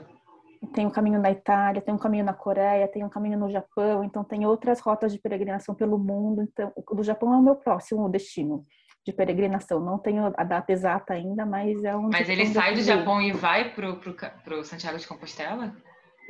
Tem 0.73 0.85
um 0.85 0.89
caminho 0.89 1.19
na 1.19 1.31
Itália, 1.31 1.81
tem 1.81 1.93
um 1.93 1.97
caminho 1.97 2.25
na 2.25 2.33
Coreia, 2.33 2.87
tem 2.87 3.03
um 3.03 3.09
caminho 3.09 3.39
no 3.39 3.49
Japão. 3.49 4.03
Então, 4.03 4.23
tem 4.23 4.45
outras 4.45 4.79
rotas 4.79 5.13
de 5.13 5.19
peregrinação 5.19 5.73
pelo 5.73 5.97
mundo. 5.97 6.41
Então, 6.41 6.71
o 6.75 6.95
do 6.95 7.03
Japão 7.03 7.33
é 7.33 7.37
o 7.37 7.41
meu 7.41 7.55
próximo 7.55 8.09
destino 8.09 8.65
de 9.05 9.13
peregrinação. 9.13 9.79
Não 9.79 9.97
tenho 9.97 10.33
a 10.35 10.43
data 10.43 10.71
exata 10.71 11.13
ainda, 11.13 11.45
mas 11.45 11.83
é 11.83 11.95
um. 11.95 12.09
Mas 12.09 12.29
ele 12.29 12.45
sai 12.47 12.73
do 12.73 12.81
Japão 12.81 13.21
e 13.21 13.31
vai 13.31 13.73
pro, 13.73 13.97
pro, 13.97 14.15
pro 14.43 14.63
Santiago 14.63 14.97
de 14.97 15.07
Compostela? 15.07 15.73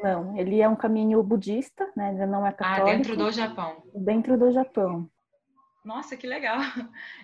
Não, 0.02 0.38
ele 0.38 0.62
é 0.62 0.70
um 0.70 0.76
caminho 0.76 1.22
budista, 1.22 1.92
né? 1.96 2.14
Ele 2.14 2.26
não 2.26 2.46
é 2.46 2.52
católico. 2.52 2.88
Ah, 2.88 2.96
dentro 2.96 3.18
do 3.18 3.32
Japão. 3.32 3.84
Dentro 3.94 4.38
do 4.38 4.52
Japão. 4.52 5.10
Nossa, 5.84 6.16
que 6.16 6.28
legal! 6.28 6.60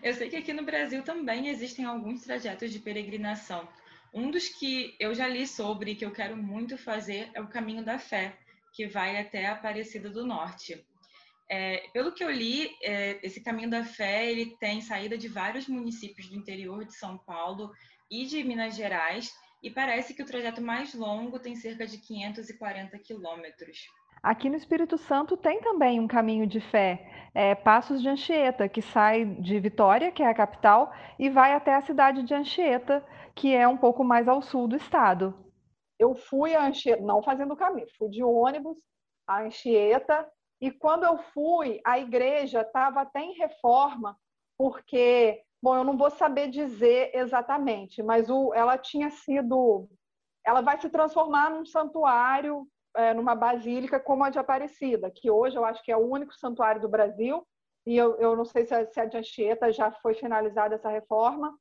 Eu 0.01 0.13
sei 0.13 0.29
que 0.29 0.35
aqui 0.35 0.53
no 0.53 0.63
Brasil 0.63 1.03
também 1.03 1.47
existem 1.47 1.85
alguns 1.85 2.23
trajetos 2.23 2.71
de 2.71 2.79
peregrinação. 2.79 3.67
Um 4.15 4.31
dos 4.31 4.47
que 4.47 4.95
eu 4.97 5.13
já 5.13 5.27
li 5.27 5.45
sobre 5.45 5.91
e 5.91 5.95
que 5.95 6.05
eu 6.05 6.11
quero 6.11 6.37
muito 6.37 6.77
fazer 6.77 7.29
é 7.33 7.41
o 7.41 7.49
Caminho 7.49 7.83
da 7.83 7.99
Fé, 7.99 8.33
que 8.73 8.87
vai 8.87 9.19
até 9.19 9.45
a 9.45 9.51
Aparecida 9.51 10.09
do 10.09 10.25
Norte. 10.25 10.81
É, 11.49 11.89
pelo 11.91 12.13
que 12.13 12.23
eu 12.23 12.31
li, 12.31 12.73
é, 12.81 13.19
esse 13.21 13.43
Caminho 13.43 13.69
da 13.69 13.83
Fé 13.83 14.31
ele 14.31 14.55
tem 14.57 14.79
saída 14.79 15.17
de 15.17 15.27
vários 15.27 15.67
municípios 15.67 16.29
do 16.29 16.35
interior 16.37 16.85
de 16.85 16.95
São 16.95 17.17
Paulo 17.17 17.73
e 18.09 18.25
de 18.25 18.41
Minas 18.41 18.77
Gerais 18.77 19.33
e 19.61 19.69
parece 19.69 20.13
que 20.13 20.23
o 20.23 20.25
trajeto 20.25 20.61
mais 20.61 20.93
longo 20.93 21.37
tem 21.37 21.53
cerca 21.57 21.85
de 21.85 21.97
540 21.97 22.97
quilômetros. 22.99 23.85
Aqui 24.25 24.49
no 24.49 24.55
Espírito 24.55 24.97
Santo 24.97 25.37
tem 25.37 25.61
também 25.61 25.99
um 25.99 26.07
caminho 26.07 26.47
de 26.47 26.59
fé, 26.59 27.29
é, 27.31 27.53
Passos 27.53 28.01
de 28.01 28.09
Anchieta, 28.09 28.67
que 28.67 28.81
sai 28.81 29.23
de 29.23 29.59
Vitória, 29.59 30.11
que 30.11 30.23
é 30.23 30.27
a 30.27 30.33
capital, 30.33 30.91
e 31.19 31.29
vai 31.29 31.53
até 31.53 31.75
a 31.75 31.81
cidade 31.81 32.23
de 32.23 32.33
Anchieta, 32.33 33.05
que 33.35 33.53
é 33.53 33.67
um 33.67 33.77
pouco 33.77 34.03
mais 34.03 34.27
ao 34.27 34.41
sul 34.41 34.67
do 34.67 34.75
estado. 34.75 35.31
Eu 35.99 36.15
fui 36.15 36.55
a 36.55 36.65
Anchieta, 36.65 37.03
não 37.03 37.21
fazendo 37.21 37.53
o 37.53 37.55
caminho, 37.55 37.85
fui 37.99 38.09
de 38.09 38.23
ônibus 38.23 38.75
a 39.27 39.43
Anchieta, 39.43 40.27
e 40.59 40.71
quando 40.71 41.03
eu 41.03 41.19
fui, 41.31 41.79
a 41.85 41.99
igreja 41.99 42.61
estava 42.61 43.01
até 43.01 43.19
em 43.19 43.33
reforma, 43.33 44.17
porque 44.57 45.39
Bom, 45.61 45.75
eu 45.75 45.83
não 45.83 45.97
vou 45.97 46.09
saber 46.09 46.47
dizer 46.49 47.11
exatamente, 47.13 48.01
mas 48.03 48.29
o, 48.29 48.53
ela 48.53 48.77
tinha 48.77 49.09
sido. 49.09 49.87
Ela 50.43 50.61
vai 50.61 50.79
se 50.79 50.89
transformar 50.89 51.49
num 51.49 51.65
santuário, 51.65 52.67
é, 52.95 53.13
numa 53.13 53.35
basílica 53.35 53.99
como 53.99 54.23
a 54.23 54.29
de 54.29 54.39
Aparecida, 54.39 55.11
que 55.11 55.29
hoje 55.29 55.57
eu 55.57 55.65
acho 55.65 55.83
que 55.83 55.91
é 55.91 55.97
o 55.97 56.07
único 56.09 56.33
santuário 56.33 56.81
do 56.81 56.89
Brasil. 56.89 57.45
E 57.85 57.95
eu, 57.95 58.15
eu 58.15 58.35
não 58.35 58.45
sei 58.45 58.65
se 58.65 58.73
a, 58.73 58.85
se 58.85 58.99
a 58.99 59.05
de 59.05 59.17
Anchieta 59.17 59.71
já 59.71 59.91
foi 59.91 60.15
finalizada 60.15 60.75
essa 60.75 60.89
reforma, 60.89 61.55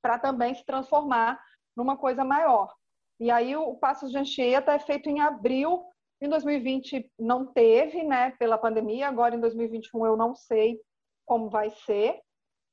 para 0.00 0.18
também 0.18 0.54
se 0.54 0.64
transformar 0.64 1.40
numa 1.76 1.96
coisa 1.96 2.24
maior. 2.24 2.74
E 3.20 3.30
aí 3.30 3.54
o 3.54 3.76
Passos 3.76 4.10
de 4.10 4.18
Anchieta 4.18 4.72
é 4.72 4.78
feito 4.78 5.08
em 5.08 5.20
abril. 5.20 5.84
Em 6.20 6.28
2020 6.28 7.10
não 7.18 7.46
teve, 7.46 8.02
né, 8.02 8.32
pela 8.38 8.58
pandemia. 8.58 9.08
Agora 9.08 9.36
em 9.36 9.40
2021 9.40 10.06
eu 10.06 10.16
não 10.16 10.34
sei 10.34 10.80
como 11.24 11.48
vai 11.48 11.70
ser 11.70 12.20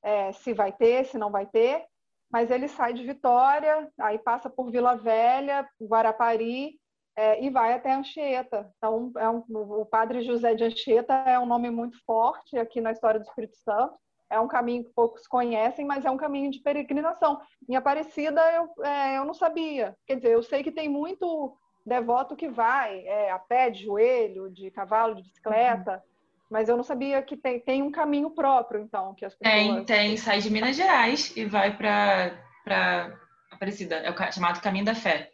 é, 0.02 0.32
se 0.32 0.54
vai 0.54 0.71
ter, 0.71 1.06
se 1.06 1.17
não 1.17 1.32
vai 1.32 1.45
ter, 1.45 1.86
mas 2.32 2.52
ele 2.52 2.67
sai 2.67 2.93
de 2.93 3.04
Vitória, 3.04 3.91
aí 3.99 4.19
passa 4.19 4.49
por 4.49 4.71
Vila 4.71 4.95
Velha, 4.95 5.67
Guarapari 5.82 6.80
é, 7.19 7.43
e 7.43 7.49
vai 7.49 7.73
até 7.73 7.93
Anchieta. 7.93 8.71
Então, 8.77 9.12
é 9.17 9.27
um, 9.27 9.43
o 9.49 9.86
Padre 9.86 10.21
José 10.21 10.55
de 10.55 10.63
Anchieta 10.63 11.13
é 11.25 11.38
um 11.38 11.45
nome 11.45 11.69
muito 11.69 12.01
forte 12.05 12.58
aqui 12.58 12.79
na 12.79 12.93
história 12.93 13.19
do 13.19 13.25
Espírito 13.25 13.58
Santo. 13.58 13.93
É 14.29 14.39
um 14.39 14.47
caminho 14.47 14.86
que 14.86 14.93
poucos 14.93 15.27
conhecem, 15.27 15.86
mas 15.86 16.05
é 16.05 16.10
um 16.10 16.15
caminho 16.15 16.49
de 16.49 16.60
peregrinação. 16.60 17.41
Em 17.67 17.75
Aparecida, 17.75 18.41
eu, 18.53 18.86
é, 18.86 19.17
eu 19.17 19.25
não 19.25 19.34
sabia. 19.34 19.97
Quer 20.08 20.15
dizer, 20.15 20.32
eu 20.32 20.41
sei 20.41 20.63
que 20.63 20.71
tem 20.71 20.88
muito 20.88 21.58
devoto 21.86 22.38
que 22.38 22.47
vai 22.47 23.05
é, 23.05 23.32
a 23.32 23.39
pé, 23.39 23.69
de 23.69 23.84
joelho, 23.84 24.49
de 24.49 24.71
cavalo, 24.71 25.15
de 25.15 25.23
bicicleta. 25.23 25.95
Uhum. 25.95 26.01
Mas 26.49 26.69
eu 26.69 26.77
não 26.77 26.84
sabia 26.86 27.21
que 27.21 27.36
tem, 27.36 27.60
tem 27.60 27.84
um 27.84 27.91
caminho 27.91 28.29
próprio, 28.29 28.79
então, 28.79 29.13
que 29.13 29.25
as 29.25 29.36
pessoas... 29.36 29.53
Tem, 29.53 29.84
tem. 29.84 30.15
Sai 30.15 30.39
de 30.39 30.49
Minas 30.49 30.77
Gerais 30.77 31.36
e 31.36 31.43
vai 31.43 31.75
para 31.75 33.19
Aparecida. 33.51 33.97
É 33.97 34.10
o 34.10 34.32
chamado 34.32 34.62
Caminho 34.62 34.86
da 34.86 34.95
Fé. 34.95 35.29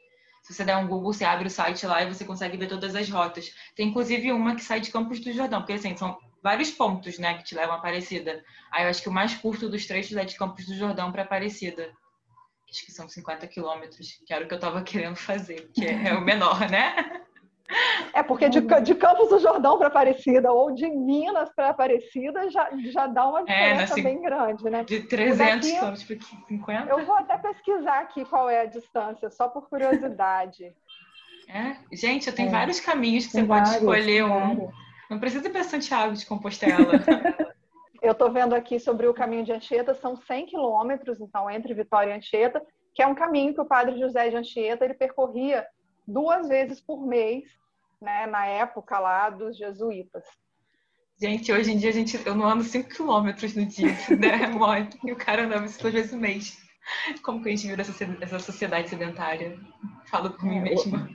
Se 0.45 0.53
você 0.53 0.63
der 0.63 0.77
um 0.77 0.87
Google, 0.87 1.11
você 1.11 1.25
abre 1.25 1.47
o 1.47 1.49
site 1.49 1.87
lá 1.87 2.03
e 2.03 2.13
você 2.13 2.23
consegue 2.23 2.55
ver 2.55 2.67
todas 2.67 2.93
as 2.93 3.09
rotas. 3.09 3.51
Tem 3.75 3.87
inclusive 3.87 4.31
uma 4.31 4.53
que 4.53 4.63
sai 4.63 4.79
de 4.79 4.91
Campos 4.91 5.19
do 5.19 5.33
Jordão, 5.33 5.61
porque 5.61 5.73
assim, 5.73 5.97
são 5.97 6.19
vários 6.43 6.69
pontos, 6.69 7.17
né, 7.17 7.35
que 7.35 7.43
te 7.43 7.55
levam 7.55 7.73
a 7.73 7.79
Aparecida. 7.79 8.45
Aí 8.71 8.83
eu 8.83 8.89
acho 8.91 9.01
que 9.01 9.09
o 9.09 9.11
mais 9.11 9.33
curto 9.33 9.67
dos 9.67 9.87
trechos 9.87 10.15
é 10.15 10.23
de 10.23 10.37
Campos 10.37 10.67
do 10.67 10.75
Jordão 10.75 11.11
para 11.11 11.23
Aparecida. 11.23 11.91
Acho 12.69 12.85
que 12.85 12.91
são 12.91 13.09
50 13.09 13.47
quilômetros, 13.47 14.21
que 14.23 14.31
era 14.31 14.45
o 14.45 14.47
que 14.47 14.53
eu 14.53 14.57
estava 14.57 14.83
querendo 14.85 15.15
fazer, 15.15 15.67
que 15.73 15.83
é, 15.83 16.09
é 16.09 16.13
o 16.13 16.21
menor, 16.21 16.69
né? 16.69 17.25
É 18.13 18.21
porque 18.21 18.47
de, 18.47 18.61
de 18.61 18.95
Campos 18.95 19.29
do 19.29 19.39
Jordão 19.39 19.77
para 19.77 19.87
Aparecida 19.87 20.51
ou 20.51 20.71
de 20.71 20.87
Minas 20.87 21.49
para 21.55 21.69
Aparecida 21.69 22.49
já, 22.51 22.69
já 22.91 23.07
dá 23.07 23.27
uma 23.27 23.39
é, 23.41 23.43
diferença 23.43 23.99
é, 23.99 24.03
bem 24.03 24.21
grande, 24.21 24.69
né? 24.69 24.83
De 24.83 25.01
300 25.01 25.69
quilômetros 25.69 26.03
para 26.03 26.17
50. 26.47 26.89
Eu 26.89 27.05
vou 27.05 27.15
até 27.15 27.37
pesquisar 27.37 27.99
aqui 28.01 28.23
qual 28.25 28.49
é 28.49 28.61
a 28.61 28.65
distância, 28.65 29.29
só 29.29 29.47
por 29.47 29.69
curiosidade. 29.69 30.73
É? 31.47 31.77
Gente, 31.93 32.27
eu 32.27 32.33
tenho 32.33 32.49
é. 32.49 32.51
vários 32.51 32.79
caminhos 32.79 33.27
que 33.27 33.33
tem 33.33 33.43
você 33.43 33.47
vários, 33.47 33.69
pode 33.69 33.83
escolher 33.83 34.25
um. 34.25 34.67
Não 35.11 35.19
precisa 35.19 35.47
ir 35.47 35.51
para 35.51 35.63
Santiago 35.63 36.15
de 36.15 36.25
Compostela. 36.25 36.75
eu 38.01 38.13
estou 38.13 38.31
vendo 38.31 38.55
aqui 38.55 38.79
sobre 38.79 39.07
o 39.07 39.13
caminho 39.13 39.43
de 39.43 39.51
Anchieta, 39.51 39.93
são 39.93 40.15
100 40.15 40.47
quilômetros, 40.47 41.21
então, 41.21 41.47
entre 41.47 41.71
Vitória 41.75 42.11
e 42.11 42.17
Anchieta, 42.17 42.65
que 42.95 43.03
é 43.03 43.07
um 43.07 43.13
caminho 43.13 43.53
que 43.53 43.61
o 43.61 43.65
padre 43.65 43.99
José 43.99 44.29
de 44.29 44.37
Anchieta 44.37 44.85
ele 44.85 44.95
percorria 44.95 45.65
duas 46.07 46.47
vezes 46.47 46.79
por 46.79 47.05
mês, 47.05 47.43
né, 48.01 48.25
na 48.27 48.45
época 48.45 48.99
lá 48.99 49.29
dos 49.29 49.57
jesuítas. 49.57 50.23
Gente, 51.17 51.51
hoje 51.51 51.71
em 51.71 51.77
dia 51.77 51.89
a 51.89 51.93
gente, 51.93 52.19
eu 52.25 52.35
não 52.35 52.45
ando 52.45 52.63
5 52.63 52.89
quilômetros 52.89 53.55
no 53.55 53.65
dia, 53.65 53.95
né? 54.19 54.47
Mole. 54.47 54.89
E 55.03 55.11
o 55.11 55.15
cara 55.15 55.45
anda 55.45 55.59
duas 55.59 55.93
vezes 55.93 56.11
no 56.11 56.19
mês. 56.19 56.57
Como 57.23 57.41
que 57.41 57.49
a 57.49 57.51
gente 57.51 57.67
vira 57.67 57.81
essa, 57.81 58.39
sociedade 58.39 58.89
sedentária? 58.89 59.57
Falo 60.05 60.31
por 60.31 60.43
mim 60.43 60.57
é, 60.57 60.61
mesma. 60.61 61.09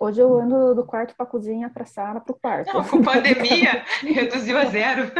Hoje 0.00 0.20
eu 0.20 0.38
ando 0.38 0.74
do 0.74 0.84
quarto 0.84 1.14
para 1.14 1.24
a 1.24 1.28
cozinha, 1.28 1.70
para 1.70 1.84
a 1.84 1.86
sala, 1.86 2.20
para 2.20 2.32
o 2.32 2.38
quarto. 2.38 2.74
Não, 2.74 2.84
com 2.84 3.02
pandemia, 3.02 3.84
reduziu 4.02 4.58
a 4.58 4.66
zero. 4.66 5.10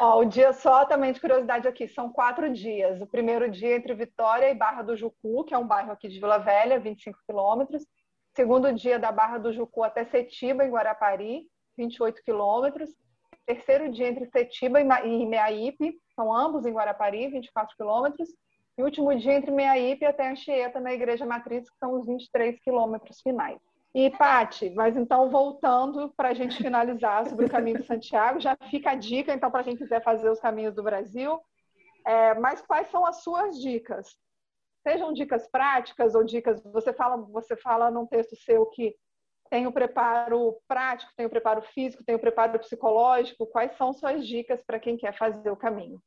Ó, 0.00 0.20
o 0.20 0.24
dia 0.24 0.52
só 0.52 0.84
também 0.84 1.12
de 1.12 1.20
curiosidade 1.20 1.68
aqui, 1.68 1.86
são 1.88 2.10
quatro 2.10 2.52
dias. 2.52 3.00
O 3.00 3.06
primeiro 3.06 3.50
dia 3.50 3.76
entre 3.76 3.94
Vitória 3.94 4.50
e 4.50 4.54
Barra 4.54 4.82
do 4.82 4.96
Jucu, 4.96 5.44
que 5.44 5.54
é 5.54 5.58
um 5.58 5.66
bairro 5.66 5.92
aqui 5.92 6.08
de 6.08 6.18
Vila 6.18 6.38
Velha, 6.38 6.80
25 6.80 7.18
quilômetros. 7.26 7.84
Segundo 8.34 8.72
dia 8.72 8.98
da 8.98 9.12
Barra 9.12 9.38
do 9.38 9.52
Jucu 9.52 9.84
até 9.84 10.04
Setiba, 10.04 10.64
em 10.64 10.70
Guarapari, 10.70 11.46
28 11.78 12.22
quilômetros. 12.24 12.90
Terceiro 13.46 13.90
dia 13.90 14.08
entre 14.08 14.26
Setiba 14.26 14.80
e 14.80 15.26
Meaípe, 15.26 15.98
são 16.16 16.34
ambos 16.34 16.66
em 16.66 16.72
Guarapari, 16.72 17.28
24 17.28 17.76
quilômetros. 17.76 18.28
E 18.76 18.82
último 18.82 19.14
dia 19.14 19.34
entre 19.34 19.52
Meaípe 19.52 20.04
até 20.04 20.30
Anchieta, 20.30 20.80
na 20.80 20.92
Igreja 20.92 21.24
Matriz, 21.24 21.70
que 21.70 21.78
são 21.78 21.94
os 21.94 22.06
23 22.06 22.58
quilômetros 22.60 23.20
finais. 23.20 23.60
E, 23.94 24.10
Pati, 24.10 24.70
mas 24.70 24.96
então 24.96 25.30
voltando 25.30 26.12
para 26.16 26.30
a 26.30 26.34
gente 26.34 26.56
finalizar 26.56 27.28
sobre 27.28 27.46
o 27.46 27.50
caminho 27.50 27.78
de 27.78 27.86
Santiago, 27.86 28.40
já 28.40 28.56
fica 28.68 28.90
a 28.90 28.94
dica, 28.96 29.32
então, 29.32 29.52
para 29.52 29.62
quem 29.62 29.76
quiser 29.76 30.02
fazer 30.02 30.28
os 30.28 30.40
caminhos 30.40 30.74
do 30.74 30.82
Brasil. 30.82 31.40
É, 32.04 32.34
mas 32.34 32.60
quais 32.60 32.88
são 32.88 33.06
as 33.06 33.22
suas 33.22 33.60
dicas? 33.60 34.16
Sejam 34.82 35.12
dicas 35.12 35.48
práticas 35.48 36.14
ou 36.16 36.24
dicas. 36.24 36.60
Você 36.64 36.92
fala, 36.92 37.16
você 37.16 37.56
fala 37.56 37.88
num 37.88 38.04
texto 38.04 38.34
seu 38.36 38.66
que 38.66 38.96
tem 39.48 39.66
o 39.68 39.72
preparo 39.72 40.56
prático, 40.66 41.12
tem 41.16 41.26
o 41.26 41.30
preparo 41.30 41.62
físico, 41.62 42.04
tem 42.04 42.16
o 42.16 42.20
preparo 42.20 42.58
psicológico. 42.58 43.46
Quais 43.46 43.76
são 43.76 43.92
suas 43.92 44.26
dicas 44.26 44.60
para 44.66 44.80
quem 44.80 44.96
quer 44.96 45.16
fazer 45.16 45.50
o 45.50 45.56
caminho? 45.56 46.02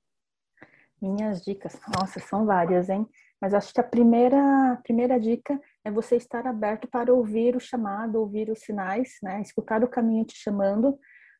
Minhas 1.01 1.43
dicas, 1.43 1.79
nossa, 1.97 2.19
são 2.19 2.45
várias, 2.45 2.89
hein? 2.89 3.07
Mas 3.39 3.53
acho 3.53 3.71
que 3.73 3.79
a 3.79 3.83
primeira, 3.83 4.73
a 4.73 4.77
primeira 4.77 5.19
dica 5.19 5.59
é 5.85 5.91
você 5.91 6.15
estar 6.15 6.47
aberto 6.47 6.87
para 6.87 7.13
ouvir 7.13 7.55
o 7.55 7.59
chamado, 7.59 8.19
ouvir 8.19 8.49
os 8.49 8.59
sinais, 8.59 9.17
né? 9.21 9.41
Escutar 9.41 9.83
o 9.83 9.87
caminho 9.87 10.25
te 10.25 10.35
chamando, 10.35 10.97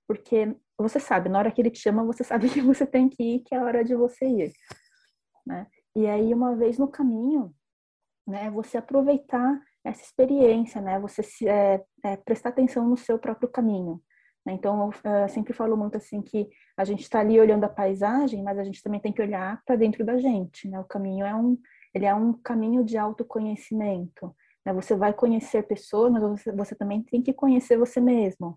porque 0.07 0.55
você 0.77 0.99
sabe, 0.99 1.27
na 1.27 1.39
hora 1.39 1.51
que 1.51 1.59
ele 1.59 1.71
te 1.71 1.79
chama, 1.79 2.05
você 2.05 2.23
sabe 2.23 2.49
que 2.49 2.61
você 2.61 2.85
tem 2.85 3.09
que 3.09 3.23
ir, 3.23 3.39
que 3.39 3.55
é 3.55 3.57
a 3.57 3.63
hora 3.63 3.83
de 3.83 3.95
você 3.95 4.25
ir, 4.25 4.53
né? 5.45 5.65
E 5.95 6.05
aí, 6.05 6.31
uma 6.33 6.55
vez 6.55 6.77
no 6.77 6.87
caminho, 6.87 7.51
né, 8.27 8.51
você 8.51 8.77
aproveitar 8.77 9.59
essa 9.83 10.03
experiência, 10.03 10.79
né? 10.81 10.99
Você 10.99 11.23
se, 11.23 11.47
é, 11.47 11.83
é, 12.03 12.17
prestar 12.17 12.49
atenção 12.49 12.87
no 12.87 12.97
seu 12.97 13.17
próprio 13.17 13.49
caminho. 13.49 14.01
Né? 14.47 14.53
Então, 14.53 14.89
eu 15.03 15.11
é, 15.11 15.27
sempre 15.27 15.51
falo 15.51 15.75
muito 15.75 15.97
assim 15.97 16.21
que 16.21 16.49
a 16.77 16.85
gente 16.85 17.01
está 17.01 17.19
ali 17.19 17.37
olhando 17.37 17.65
a 17.65 17.69
paisagem, 17.69 18.41
mas 18.41 18.57
a 18.57 18.63
gente 18.63 18.81
também 18.81 19.01
tem 19.01 19.11
que 19.11 19.21
olhar 19.21 19.61
para 19.65 19.75
dentro 19.75 20.05
da 20.05 20.17
gente, 20.17 20.69
né? 20.69 20.79
O 20.79 20.85
caminho 20.85 21.25
é 21.25 21.35
um, 21.35 21.57
ele 21.93 22.05
é 22.05 22.15
um 22.15 22.31
caminho 22.31 22.81
de 22.81 22.97
autoconhecimento. 22.97 24.33
Né? 24.65 24.71
Você 24.71 24.95
vai 24.95 25.11
conhecer 25.13 25.67
pessoas, 25.67 26.13
mas 26.13 26.21
você, 26.23 26.51
você 26.53 26.75
também 26.75 27.03
tem 27.03 27.21
que 27.21 27.33
conhecer 27.33 27.77
você 27.77 27.99
mesmo. 27.99 28.55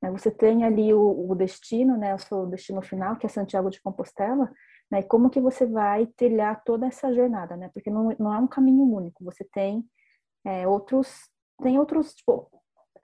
Né? 0.00 0.08
Você 0.12 0.30
tem 0.30 0.62
ali 0.62 0.94
o, 0.94 1.28
o, 1.28 1.34
destino, 1.34 1.96
né? 1.96 2.14
O 2.14 2.18
seu 2.18 2.46
destino 2.46 2.80
final, 2.80 3.16
que 3.16 3.26
é 3.26 3.28
Santiago 3.28 3.70
de 3.70 3.82
Compostela, 3.82 4.48
né? 4.88 5.00
E 5.00 5.02
como 5.02 5.30
que 5.30 5.40
você 5.40 5.66
vai 5.66 6.06
trilhar 6.06 6.62
toda 6.62 6.86
essa 6.86 7.12
jornada, 7.12 7.56
né? 7.56 7.70
Porque 7.74 7.90
não, 7.90 8.14
não 8.20 8.32
é 8.32 8.38
um 8.38 8.46
caminho 8.46 8.84
único. 8.84 9.24
Você 9.24 9.42
tem 9.52 9.84
é, 10.44 10.68
outros, 10.68 11.28
tem 11.60 11.76
outros 11.76 12.14
tipo, 12.14 12.48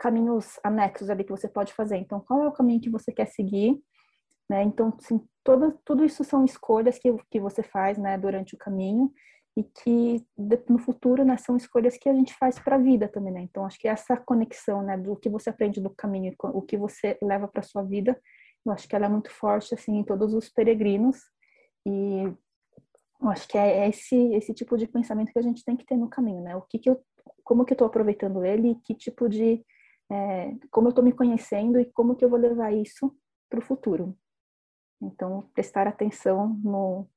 caminhos 0.00 0.58
anexos 0.64 1.10
ali 1.10 1.22
que 1.22 1.30
você 1.30 1.46
pode 1.46 1.74
fazer. 1.74 1.98
Então, 1.98 2.20
qual 2.20 2.42
é 2.42 2.48
o 2.48 2.52
caminho 2.52 2.80
que 2.80 2.88
você 2.88 3.12
quer 3.12 3.26
seguir? 3.26 3.78
Né? 4.48 4.62
Então, 4.62 4.92
assim, 4.98 5.22
toda, 5.44 5.78
tudo 5.84 6.04
isso 6.04 6.24
são 6.24 6.44
escolhas 6.44 6.98
que, 6.98 7.14
que 7.30 7.38
você 7.38 7.62
faz 7.62 7.98
né, 7.98 8.16
durante 8.16 8.54
o 8.54 8.58
caminho 8.58 9.12
e 9.56 9.62
que 9.62 10.24
no 10.68 10.78
futuro 10.78 11.24
né, 11.24 11.36
são 11.36 11.56
escolhas 11.56 11.98
que 11.98 12.08
a 12.08 12.14
gente 12.14 12.34
faz 12.34 12.58
para 12.58 12.76
a 12.76 12.78
vida 12.78 13.08
também, 13.08 13.32
né? 13.32 13.40
Então 13.42 13.66
acho 13.66 13.78
que 13.78 13.88
essa 13.88 14.16
conexão, 14.16 14.80
né, 14.82 14.96
do 14.96 15.16
que 15.16 15.28
você 15.28 15.50
aprende 15.50 15.80
do 15.80 15.90
caminho, 15.90 16.34
o 16.38 16.62
que 16.62 16.76
você 16.76 17.18
leva 17.20 17.48
para 17.48 17.62
sua 17.62 17.82
vida, 17.82 18.18
eu 18.64 18.72
acho 18.72 18.88
que 18.88 18.94
ela 18.94 19.06
é 19.06 19.08
muito 19.08 19.30
forte 19.30 19.74
assim 19.74 19.98
em 19.98 20.04
todos 20.04 20.32
os 20.34 20.48
peregrinos 20.48 21.18
e 21.86 22.32
eu 23.20 23.28
acho 23.28 23.48
que 23.48 23.58
é 23.58 23.88
esse 23.88 24.16
esse 24.34 24.54
tipo 24.54 24.78
de 24.78 24.86
pensamento 24.86 25.32
que 25.32 25.38
a 25.38 25.42
gente 25.42 25.64
tem 25.64 25.76
que 25.76 25.84
ter 25.84 25.96
no 25.96 26.08
caminho, 26.08 26.42
né? 26.42 26.56
O 26.56 26.62
que 26.62 26.78
que 26.78 26.88
eu, 26.88 27.02
como 27.42 27.64
que 27.64 27.72
eu 27.72 27.74
estou 27.74 27.88
aproveitando 27.88 28.44
ele, 28.44 28.76
que 28.84 28.94
tipo 28.94 29.28
de 29.28 29.64
é, 30.10 30.54
como 30.70 30.88
eu 30.88 30.90
estou 30.90 31.04
me 31.04 31.12
conhecendo 31.12 31.78
e 31.80 31.84
como 31.84 32.16
que 32.16 32.24
eu 32.24 32.28
vou 32.28 32.38
levar 32.38 32.72
isso 32.72 33.16
para 33.48 33.60
o 33.60 33.62
futuro. 33.62 34.16
Então 35.00 35.48
prestar 35.54 35.86
atenção 35.86 36.48
no 36.62 37.08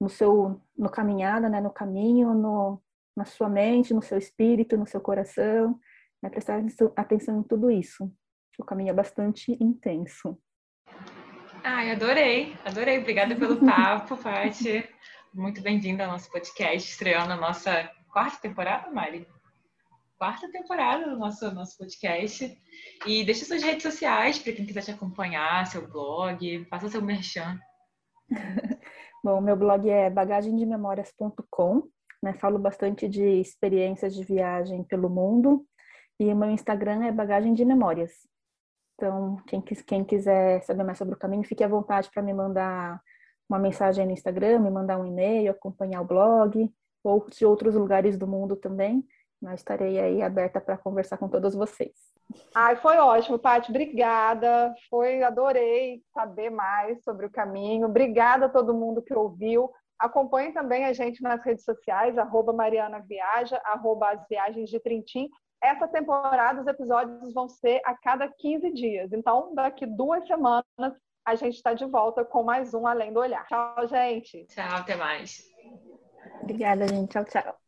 no 0.00 0.08
seu 0.08 0.60
no 0.76 0.88
caminhada, 0.88 1.48
né, 1.48 1.60
no 1.60 1.70
caminho, 1.70 2.32
no, 2.32 2.82
na 3.14 3.26
sua 3.26 3.50
mente, 3.50 3.92
no 3.92 4.00
seu 4.00 4.16
espírito, 4.16 4.76
no 4.76 4.86
seu 4.86 5.00
coração, 5.00 5.78
né, 6.22 6.30
prestar 6.30 6.62
atenção 6.96 7.40
em 7.40 7.42
tudo 7.42 7.70
isso. 7.70 8.10
O 8.58 8.64
caminho 8.64 8.90
é 8.90 8.94
bastante 8.94 9.56
intenso. 9.62 10.38
Ai, 11.62 11.90
adorei, 11.90 12.56
adorei. 12.64 12.98
Obrigada 12.98 13.36
pelo 13.36 13.56
papo, 13.64 14.16
Paty. 14.16 14.88
Muito 15.34 15.60
bem-vinda 15.60 16.04
ao 16.04 16.12
nosso 16.12 16.30
podcast, 16.30 16.90
estreando 16.90 17.32
a 17.32 17.36
nossa 17.36 17.90
quarta 18.10 18.40
temporada, 18.40 18.90
Mari? 18.90 19.26
Quarta 20.20 20.52
temporada 20.52 21.08
do 21.08 21.16
nosso, 21.16 21.50
nosso 21.54 21.78
podcast. 21.78 22.62
E 23.06 23.24
deixa 23.24 23.46
suas 23.46 23.62
redes 23.62 23.82
sociais 23.82 24.38
para 24.38 24.52
quem 24.52 24.66
quiser 24.66 24.82
te 24.82 24.90
acompanhar, 24.90 25.66
seu 25.66 25.88
blog, 25.88 26.62
faça 26.66 26.90
seu 26.90 27.00
merchan. 27.00 27.58
Bom, 29.24 29.40
meu 29.40 29.56
blog 29.56 29.88
é 29.88 30.10
bagagemdememórias.com, 30.10 31.88
né? 32.22 32.34
Falo 32.34 32.58
bastante 32.58 33.08
de 33.08 33.40
experiências 33.40 34.14
de 34.14 34.22
viagem 34.22 34.84
pelo 34.84 35.08
mundo 35.08 35.64
e 36.18 36.30
o 36.30 36.36
meu 36.36 36.50
Instagram 36.50 37.06
é 37.06 37.10
bagagem 37.10 37.54
de 37.54 37.64
memórias. 37.64 38.12
Então, 38.96 39.36
quem, 39.46 39.62
quem 39.62 40.04
quiser 40.04 40.60
saber 40.64 40.84
mais 40.84 40.98
sobre 40.98 41.14
o 41.14 41.18
caminho, 41.18 41.44
fique 41.44 41.64
à 41.64 41.68
vontade 41.68 42.10
para 42.12 42.22
me 42.22 42.34
mandar 42.34 43.00
uma 43.48 43.58
mensagem 43.58 44.04
no 44.04 44.12
Instagram, 44.12 44.58
me 44.58 44.70
mandar 44.70 44.98
um 44.98 45.06
e-mail, 45.06 45.50
acompanhar 45.50 46.02
o 46.02 46.06
blog, 46.06 46.70
ou 47.02 47.26
de 47.30 47.46
outros 47.46 47.74
lugares 47.74 48.18
do 48.18 48.26
mundo 48.26 48.54
também. 48.54 49.02
Eu 49.42 49.52
estarei 49.52 49.98
aí 49.98 50.22
aberta 50.22 50.60
para 50.60 50.76
conversar 50.76 51.16
com 51.16 51.28
todos 51.28 51.54
vocês. 51.54 51.94
Ai, 52.54 52.76
foi 52.76 52.98
ótimo, 52.98 53.38
Paty. 53.38 53.70
Obrigada. 53.70 54.74
Foi, 54.88 55.22
adorei 55.22 56.02
saber 56.12 56.50
mais 56.50 57.02
sobre 57.02 57.26
o 57.26 57.30
caminho. 57.30 57.86
Obrigada 57.86 58.46
a 58.46 58.48
todo 58.50 58.74
mundo 58.74 59.02
que 59.02 59.14
ouviu. 59.14 59.70
Acompanhe 59.98 60.52
também 60.52 60.84
a 60.84 60.92
gente 60.92 61.22
nas 61.22 61.42
redes 61.44 61.64
sociais, 61.64 62.16
arroba 62.16 62.52
Mariana 62.52 63.00
Viaja, 63.00 63.60
arroba 63.64 64.10
As 64.10 64.26
Viagens 64.28 64.70
de 64.70 64.80
Trintim. 64.80 65.28
Essa 65.62 65.86
temporada, 65.86 66.62
os 66.62 66.66
episódios 66.66 67.34
vão 67.34 67.48
ser 67.48 67.82
a 67.84 67.94
cada 67.94 68.26
15 68.26 68.72
dias. 68.72 69.12
Então, 69.12 69.54
daqui 69.54 69.84
duas 69.84 70.26
semanas, 70.26 70.64
a 71.24 71.34
gente 71.34 71.56
está 71.56 71.74
de 71.74 71.84
volta 71.84 72.24
com 72.24 72.42
mais 72.42 72.72
um 72.72 72.86
Além 72.86 73.12
do 73.12 73.20
Olhar. 73.20 73.46
Tchau, 73.46 73.86
gente. 73.86 74.46
Tchau, 74.46 74.76
até 74.78 74.96
mais. 74.96 75.42
Obrigada, 76.42 76.88
gente. 76.88 77.10
Tchau, 77.10 77.24
tchau. 77.24 77.59